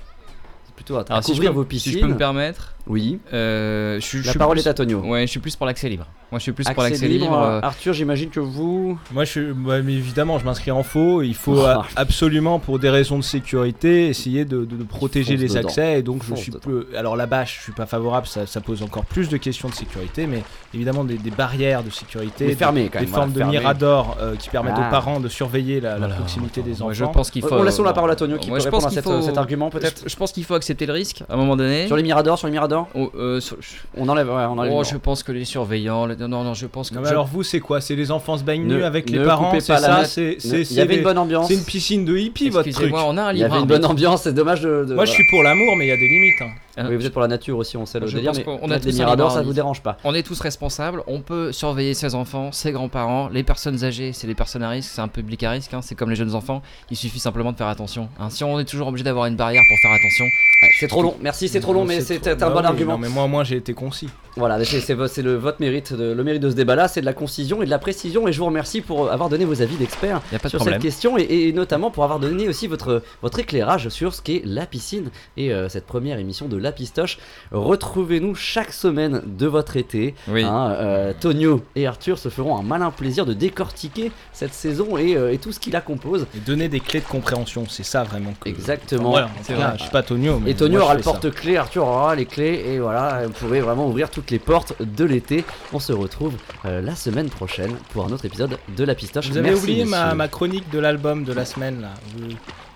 C'est 0.66 0.76
plutôt 0.76 0.98
à, 0.98 1.22
si 1.22 1.32
couvrir 1.32 1.52
peux, 1.52 1.56
vos 1.56 1.64
si 1.64 1.68
piscines. 1.70 1.94
je 1.94 2.00
peux 2.00 2.08
me 2.08 2.18
permettre, 2.18 2.76
Oui. 2.88 3.20
Euh, 3.34 4.00
je, 4.02 4.26
La 4.28 4.34
parole 4.34 4.58
plus- 4.58 4.66
est 4.66 4.70
à 4.70 4.74
Tonio. 4.74 5.00
Ouais, 5.00 5.22
je 5.22 5.32
suis 5.32 5.40
plus 5.40 5.56
pour 5.56 5.66
l'accès 5.66 5.88
libre. 5.90 6.08
Moi, 6.32 6.40
je 6.40 6.44
suis 6.44 6.52
plus 6.54 6.64
pour 6.64 6.72
Accès 6.84 6.92
l'accès 6.92 7.08
libre. 7.10 7.38
euh, 7.38 7.60
Arthur, 7.62 7.92
j'imagine 7.94 8.30
que 8.30 8.40
vous. 8.40 8.98
Moi, 9.12 9.26
je 9.26 9.30
suis, 9.32 9.52
ouais, 9.52 9.82
mais 9.82 9.94
évidemment, 9.94 10.40
je 10.40 10.46
m'inscris 10.46 10.72
en 10.72 10.82
faux. 10.82 11.22
Il 11.22 11.36
faut 11.36 11.58
Oh. 11.58 11.66
a- 11.66 11.86
absolument, 11.98 12.58
pour 12.58 12.80
des 12.80 12.90
raisons 12.90 13.18
de 13.18 13.24
sécurité, 13.24 14.08
essayer 14.08 14.46
de, 14.46 14.64
de- 14.64 14.78
de 14.78 14.84
protéger 14.84 15.36
les 15.36 15.50
dedans. 15.50 15.60
accès. 15.68 16.00
Et 16.00 16.02
donc, 16.04 16.24
je 16.24 16.34
suis 16.36 16.52
peu. 16.54 16.88
Alors 16.98 17.18
là-bas, 17.18 17.44
je 17.44 17.60
suis 17.62 17.74
pas 17.74 17.86
favorable. 17.86 18.28
Ça, 18.28 18.46
ça 18.48 18.62
pose 18.62 18.82
encore 18.82 19.04
plus 19.06 19.28
de 19.28 19.36
questions 19.38 19.68
de 19.68 19.74
sécurité, 19.74 20.26
mais 20.26 20.42
évidemment 20.74 21.04
des, 21.04 21.18
des 21.18 21.32
barrières 21.32 21.84
de 21.84 21.90
sécurité, 21.90 22.46
Mais 22.46 22.56
des- 22.56 23.06
formes 23.08 23.32
de 23.34 23.38
fermé. 23.40 23.52
mirador 23.60 24.18
euh, 24.22 24.36
qui 24.38 24.50
permettent 24.50 24.76
Ah. 24.78 24.88
aux 24.88 24.92
parents 24.92 25.20
de 25.20 25.28
surveiller 25.28 25.82
la, 25.82 26.00
la 26.00 26.08
proximité 26.08 26.62
des 26.62 26.76
enfants. 26.76 26.86
Moi, 26.86 26.94
je 26.94 27.06
pense 27.06 27.30
qu'il 27.30 27.42
faut. 27.42 27.56
On 27.56 27.64
laisse 27.64 27.78
la 27.80 27.92
parole 27.94 28.10
à 28.12 28.16
Tonio 28.16 28.38
qui 28.38 28.50
peut 28.50 28.56
répondre 28.58 28.88
à 28.88 28.90
cet 28.90 29.38
argument 29.38 29.70
peut-être. 29.70 30.04
Je 30.08 30.16
pense 30.16 30.32
qu'il 30.32 30.46
faut 30.46 30.56
accepter 30.56 30.86
le 30.86 30.94
risque 30.94 31.24
à 31.30 31.34
un 31.34 31.38
moment 31.38 31.58
donné. 31.58 31.88
Sur 31.88 31.98
les 31.98 32.04
miradors, 32.04 32.38
sur 32.38 32.48
les 32.48 32.54
miradors, 32.54 32.71
Oh, 32.96 33.12
euh, 33.18 33.40
sur- 33.40 33.58
on 33.98 34.08
enlève. 34.10 34.28
Ouais, 34.28 34.34
on 34.50 34.58
enlève. 34.58 34.74
Oh, 34.76 34.84
je 34.84 34.98
pense 34.98 35.24
que 35.24 35.32
les 35.32 35.46
surveillants. 35.46 36.06
les- 36.06 36.16
Non, 36.16 36.28
non, 36.28 36.44
non, 36.44 36.54
je 36.54 36.66
pense 36.68 36.90
que. 36.90 36.96
Non, 36.96 37.02
mais 37.02 37.08
je- 37.08 37.12
alors 37.12 37.28
vous, 37.28 37.44
c'est 37.44 37.60
quoi? 37.60 37.82
C'est 37.82 37.96
les 37.96 38.12
enfants 38.12 38.38
se 38.38 38.44
baignent 38.44 38.66
Ne- 38.68 38.78
nus 38.78 38.84
avec 38.84 39.10
ne 39.10 39.20
les 39.20 39.26
parents 39.26 39.46
coupez 39.50 39.60
C'est 39.62 39.74
pas 39.74 39.80
la 39.80 39.88
ça? 40.04 40.06
C'est 40.06 40.36
Ne- 40.36 40.40
c'est- 40.40 40.58
Il 40.58 40.62
y 40.62 40.66
c'est 40.66 40.82
avait 40.82 40.98
une 40.98 41.04
bonne 41.04 41.18
ambiance. 41.18 41.48
c'est 41.48 41.54
une 41.56 41.64
piscine 41.64 42.06
de 42.06 42.18
hippie, 42.18 42.50
votre 42.50 42.64
truc. 42.64 42.74
Excusez-moi, 42.74 43.04
on 43.08 43.18
a 43.18 43.24
un 43.24 43.32
Il 43.34 43.40
y 43.40 43.44
avait 43.44 43.60
une 43.60 43.66
bonne 43.66 43.86
ambiance, 43.86 44.24
c'est 44.24 44.34
dommage 44.34 44.62
de. 44.62 44.86
de- 44.86 44.94
Moi, 44.96 45.06
je 45.06 45.12
suis 45.12 45.24
pour 45.30 45.44
l'amour, 45.44 45.76
mais 45.78 45.86
il 45.86 45.90
y 45.90 45.92
a 45.92 45.96
des 45.98 46.08
limites. 46.08 46.42
hein. 46.42 46.52
Oui, 46.78 46.96
vous 46.96 47.06
êtes 47.06 47.14
pour 47.14 47.22
la 47.22 47.28
nature 47.28 47.58
aussi, 47.58 47.78
on 47.78 47.86
sait 47.86 48.00
le 48.00 48.08
Je 48.08 48.16
délire, 48.16 48.32
pense 48.32 48.38
mais 48.38 48.44
qu'on 48.44 48.72
a 48.72 48.80
miradors, 48.80 49.30
ça 49.30 49.36
vous 49.36 49.40
arbitre. 49.40 49.56
dérange 49.56 49.82
pas. 49.82 49.98
On 50.04 50.14
est 50.14 50.24
tous 50.24 50.40
responsables, 50.40 51.04
on 51.08 51.22
peut 51.22 51.52
surveiller 51.52 51.94
ses 51.94 52.16
enfants, 52.16 52.52
ses 52.52 52.72
grands-parents, 52.72 53.30
les 53.30 53.44
personnes 53.44 53.84
âgées, 53.84 54.14
c'est 54.14 54.28
les 54.28 54.36
personnes 54.36 54.64
à 54.64 54.70
risque, 54.70 54.90
c'est 54.94 55.02
un 55.02 55.08
public 55.08 55.44
à 55.44 55.52
risque, 55.52 55.74
hein, 55.74 55.82
c'est 55.82 55.96
comme 55.96 56.10
les 56.10 56.16
jeunes 56.16 56.36
enfants, 56.36 56.62
il 56.90 56.98
suffit 56.98 57.20
simplement 57.20 57.52
de 57.52 57.58
faire 57.58 57.68
attention. 57.68 58.10
hein. 58.20 58.30
Si 58.30 58.44
on 58.44 58.60
est 58.60 58.66
toujours 58.66 58.88
obligé 58.88 59.04
d'avoir 59.04 59.26
une 59.26 59.36
barrière 59.36 59.64
pour 59.70 59.78
faire 59.80 59.92
attention, 59.92 60.26
Ouais, 60.64 60.70
c'est 60.80 60.88
trop 60.88 61.02
long, 61.02 61.16
merci, 61.22 61.48
c'est 61.48 61.60
trop 61.60 61.74
long, 61.74 61.86
mais 61.86 62.02
C'est 62.02 62.28
un 62.44 62.50
bon 62.52 62.64
argument. 62.64 62.94
Non, 62.94 62.98
mais 63.00 63.10
moi, 63.10 63.28
moi, 63.28 63.44
j'ai 63.44 63.56
été 63.58 63.74
concis. 63.74 64.10
Voilà, 64.38 64.64
c'est 64.64 65.22
le 65.22 65.36
votre 65.36 65.60
mérite, 65.60 65.94
de- 65.94 66.14
le 66.14 66.24
mérite 66.24 66.42
de 66.42 66.50
ce 66.50 66.56
débat-là, 66.56 66.88
c'est 66.88 67.02
de 67.02 67.06
la 67.06 67.14
concision 67.14 67.62
et 67.62 67.66
de 67.66 67.70
la 67.70 67.80
précision, 67.80 68.28
et 68.28 68.32
je 68.34 68.40
vous 68.40 68.46
remercie 68.46 68.82
pour 68.82 69.12
avoir 69.12 69.28
donné 69.30 69.46
vos 69.46 69.62
avis 69.62 69.76
d'experts 69.76 70.22
sur 70.48 70.58
problème. 70.60 70.74
cette 70.76 70.82
question 70.82 71.18
et, 71.18 71.24
et 71.24 71.54
notamment 71.54 71.92
pour 71.92 72.04
avoir 72.04 72.20
donné 72.20 72.48
aussi 72.48 72.68
votre, 72.68 73.02
votre 73.22 73.40
éclairage 73.40 73.90
sur 73.90 74.14
ce 74.14 74.22
qu'est 74.22 74.42
la 74.46 74.66
piscine 74.66 75.10
et 75.38 75.52
euh, 75.54 75.68
cette 75.70 75.86
première 75.86 76.18
émission 76.20 76.48
de 76.48 76.58
La 76.58 76.72
Pistoche. 76.72 77.18
Retrouvez-nous 77.52 78.36
chaque 78.36 78.74
semaine 78.74 79.22
de 79.26 79.46
votre 79.48 79.78
été. 79.78 80.16
Oui. 80.28 80.44
Hein, 80.44 80.72
euh, 80.80 81.14
Tonio 81.20 81.62
et 81.76 81.86
Arthur 81.88 82.18
se 82.18 82.30
feront 82.30 82.58
un 82.58 82.64
malin 82.64 82.92
plaisir 82.92 83.26
de 83.26 83.34
décortiquer 83.34 84.12
cette 84.34 84.54
saison 84.54 84.98
et, 84.98 85.16
euh, 85.16 85.32
et 85.34 85.38
tout 85.38 85.52
ce 85.52 85.60
qui 85.60 85.72
la 85.72 85.82
compose. 85.82 86.26
Et 86.36 86.40
donner 86.40 86.70
des 86.70 86.80
clés 86.80 87.02
de 87.02 87.06
compréhension, 87.06 87.66
c'est 87.70 87.84
ça 87.84 88.04
vraiment. 88.04 88.34
que- 88.40 88.50
Exactement. 88.50 89.10
Enfin, 89.12 89.12
voilà, 89.12 89.30
C'est 89.44 89.54
tout 89.54 89.60
vrai. 89.60 89.72
je 89.78 89.82
suis 89.84 89.92
pas 89.92 90.04
Tonio. 90.04 90.40
mais 90.40 90.52
Et 90.52 90.56
Tonio 90.56 90.78
moi, 90.78 90.86
aura 90.86 90.96
le 90.96 91.02
porte-clés, 91.02 91.58
Arthur 91.58 91.84
aura 91.86 92.16
les 92.16 92.26
clés, 92.26 92.64
et 92.68 92.80
voilà, 92.80 93.24
vous 93.28 93.34
pouvez 93.34 93.62
vraiment 93.62 93.88
ouvrir 93.88 94.10
toutes 94.22 94.30
les 94.30 94.40
portes 94.40 94.80
de 94.80 95.04
l'été. 95.04 95.44
On 95.74 95.80
se 95.80 95.94
retrouve 95.94 96.36
euh, 96.66 96.80
la 96.80 96.96
semaine 96.96 97.28
prochaine 97.28 97.76
pour 97.92 98.06
un 98.06 98.12
autre 98.12 98.26
épisode 98.26 98.60
de 98.78 98.84
La 98.84 98.94
Pistoche. 98.94 99.28
Vous 99.30 99.38
avez 99.38 99.50
Merci, 99.50 99.64
oublié 99.64 99.86
ma, 99.86 100.28
chronique 100.28 100.70
de 100.70 100.78
l'album 100.78 101.24
de 101.24 101.34
la 101.34 101.44
semaine 101.44 101.82
là. 101.82 101.96
Vous, 102.16 102.28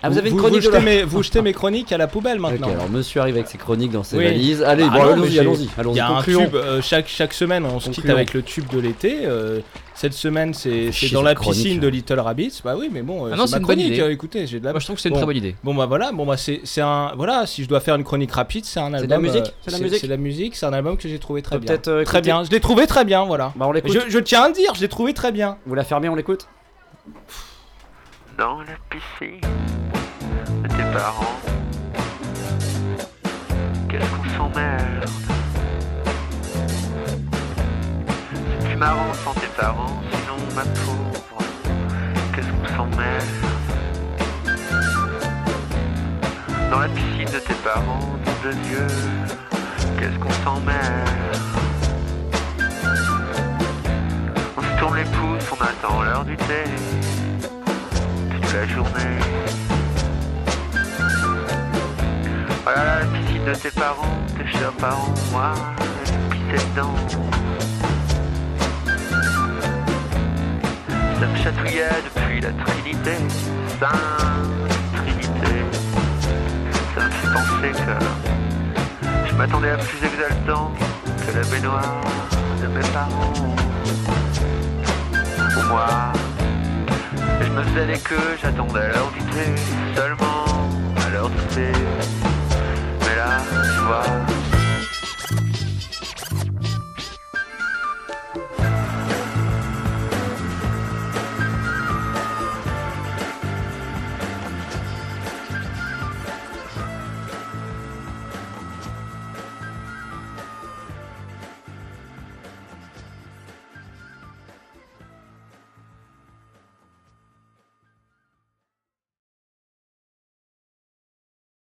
Ah, 0.02 0.10
vous 0.10 0.18
avez 0.18 0.30
une 0.30 0.36
chronique 0.36 0.62
vous 0.62 0.70
jetez, 0.70 0.80
mes, 0.84 1.02
vous 1.02 1.22
jetez 1.22 1.42
mes 1.42 1.52
chroniques 1.52 1.90
à 1.90 1.96
la 1.98 2.06
poubelle 2.06 2.36
Ok, 2.36 2.42
maintenant. 2.50 2.68
alors 2.70 2.88
monsieur 2.90 3.20
arrive 3.22 3.36
avec 3.36 3.48
ses 3.48 3.56
chroniques 3.58 3.90
dans 3.90 4.02
ses 4.04 4.16
Oui. 4.18 4.24
valises. 4.24 4.62
Allez, 4.62 4.84
Bah 4.84 4.90
bon, 4.94 5.02
allons-y, 5.12 5.38
allons-y, 5.38 5.68
Il 5.90 5.96
y 5.96 6.00
a 6.00 6.08
un 6.10 6.22
tube 6.22 6.54
euh, 6.54 6.80
chaque, 6.82 7.08
chaque 7.08 7.32
semaine, 7.32 7.64
on 7.64 7.80
se 7.80 7.90
quitte 7.90 8.08
avec 8.10 8.34
le 8.34 8.42
tube 8.42 8.66
de 8.68 8.78
l'été. 8.78 9.20
euh, 9.24 9.60
cette 9.94 10.12
semaine, 10.12 10.52
c'est 10.52 10.92
c'est 10.92 11.10
dans 11.10 11.22
la 11.22 11.34
chronique. 11.34 11.62
piscine 11.62 11.80
de 11.80 11.88
Little 11.88 12.20
Rabbits. 12.20 12.60
Bah 12.62 12.74
oui, 12.78 12.90
mais 12.92 13.00
bon, 13.00 13.26
euh, 13.26 13.30
Ah 13.32 13.36
non, 13.36 13.46
c'est 13.46 13.52
c'est 13.52 13.56
ma 13.56 13.60
une 13.60 13.66
bonne 13.66 13.76
chronique. 13.78 13.94
idée. 13.94 14.02
euh, 14.02 14.12
écoutez, 14.12 14.46
j'ai 14.46 14.60
de 14.60 14.64
la. 14.66 14.72
Moi 14.72 14.80
je 14.80 14.84
trouve 14.84 14.96
que 14.96 15.00
c'est 15.02 15.08
une 15.08 15.14
Bon. 15.14 15.20
très 15.20 15.26
bonne 15.26 15.36
idée. 15.38 15.56
Bon 15.64 15.74
bah 15.74 15.86
voilà, 15.86 16.12
bon 16.12 16.26
bah 16.26 16.36
c'est 16.36 16.60
c'est 16.64 16.82
un 16.82 17.12
voilà, 17.16 17.46
si 17.46 17.64
je 17.64 17.68
dois 17.68 17.80
faire 17.80 17.94
une 17.96 18.04
chronique 18.04 18.30
rapide, 18.32 18.66
c'est 18.66 18.78
un 18.78 18.92
album. 18.92 19.00
C'est 19.00 19.06
de 19.06 19.10
la 19.12 19.18
musique 19.18 19.46
euh, 19.46 19.50
C'est 19.62 19.70
de 19.70 19.76
la 19.76 19.82
musique 19.82 19.98
C'est 20.00 20.06
de 20.06 20.12
la 20.12 20.16
musique, 20.18 20.54
c'est 20.56 20.66
un 20.66 20.72
album 20.74 20.98
que 20.98 21.08
j'ai 21.08 21.18
trouvé 21.18 21.40
très 21.40 21.58
bien. 21.58 21.66
peut-être, 21.74 22.02
Très 22.04 22.20
bien, 22.20 22.44
je 22.44 22.50
l'ai 22.50 22.60
trouvé 22.60 22.86
très 22.86 23.06
bien, 23.06 23.24
voilà. 23.24 23.54
Bah 23.56 23.64
on 23.66 23.72
l'écoute. 23.72 23.98
Je, 24.08 24.18
tiens 24.18 24.42
à 24.42 24.50
dire, 24.50 24.74
je 24.74 24.82
l'ai 24.82 24.88
trouvé 24.88 25.14
très 25.14 25.32
bien. 25.32 25.56
Vous 25.66 25.74
la 25.74 25.82
fermez, 25.84 26.10
on 26.10 26.14
l'écoute? 26.14 26.46
Dans 28.38 28.58
la 28.60 28.76
piscine 28.90 29.40
tes 30.76 30.84
parents. 30.92 31.36
Qu'est-ce 33.88 34.10
qu'on 34.10 34.28
s'emmerde? 34.36 35.08
C'est 38.32 38.66
plus 38.66 38.76
marrant 38.76 39.14
sans 39.24 39.32
tes 39.34 39.46
parents, 39.56 40.00
sinon 40.12 40.38
ma 40.54 40.62
pauvre. 40.62 41.38
Qu'est-ce 42.34 42.48
qu'on 42.48 42.76
s'emmerde? 42.76 43.24
Dans 46.70 46.80
la 46.80 46.88
piscine 46.88 47.30
de 47.32 47.38
tes 47.38 47.54
parents, 47.64 48.10
de 48.44 48.52
Dieu. 48.52 48.86
Qu'est-ce 49.98 50.18
qu'on 50.18 50.30
s'emmerde? 50.44 51.36
On 54.58 54.62
se 54.62 54.78
tourne 54.78 54.96
les 54.96 55.04
pouces, 55.04 55.48
on 55.52 55.62
attend 55.64 56.02
l'heure 56.02 56.24
du 56.24 56.36
thé 56.36 56.64
toute 58.30 58.52
la 58.52 58.66
journée. 58.66 59.75
Voilà 62.66 62.98
la 62.98 63.04
piscine 63.06 63.44
de 63.44 63.54
tes 63.54 63.70
parents, 63.70 64.18
tes 64.36 64.58
chers 64.58 64.72
parents, 64.72 65.14
moi, 65.30 65.52
j'ai 66.04 66.14
pissé 66.30 66.66
dedans. 66.70 66.94
Ça 71.20 71.26
me 71.28 71.36
chatouillait 71.36 72.02
depuis 72.06 72.40
la 72.40 72.50
Trinité, 72.64 73.12
Sainte 73.78 73.94
Trinité. 74.96 75.62
Ça 76.96 77.04
me 77.04 77.10
fait 77.12 77.32
penser 77.32 77.70
que 77.70 79.28
je 79.28 79.34
m'attendais 79.36 79.70
à 79.70 79.76
plus 79.76 80.04
exaltant 80.04 80.72
que 81.24 81.36
la 81.38 81.44
baignoire 81.44 82.00
de 82.60 82.66
mes 82.66 82.86
parents. 82.88 83.32
Pour 85.54 85.64
moi, 85.66 85.86
je 87.42 87.48
me 87.48 87.62
faisais 87.62 87.86
des 87.86 88.00
queues, 88.00 88.36
j'attendais 88.42 88.88
l'heure 88.88 89.12
du 89.12 89.20
seulement 89.94 90.46
à 91.06 91.10
l'heure 91.10 91.30
du. 91.30 91.36
Mais 93.06 93.14
là, 93.14 93.38
tu 93.72 93.80
vois, 93.86 94.02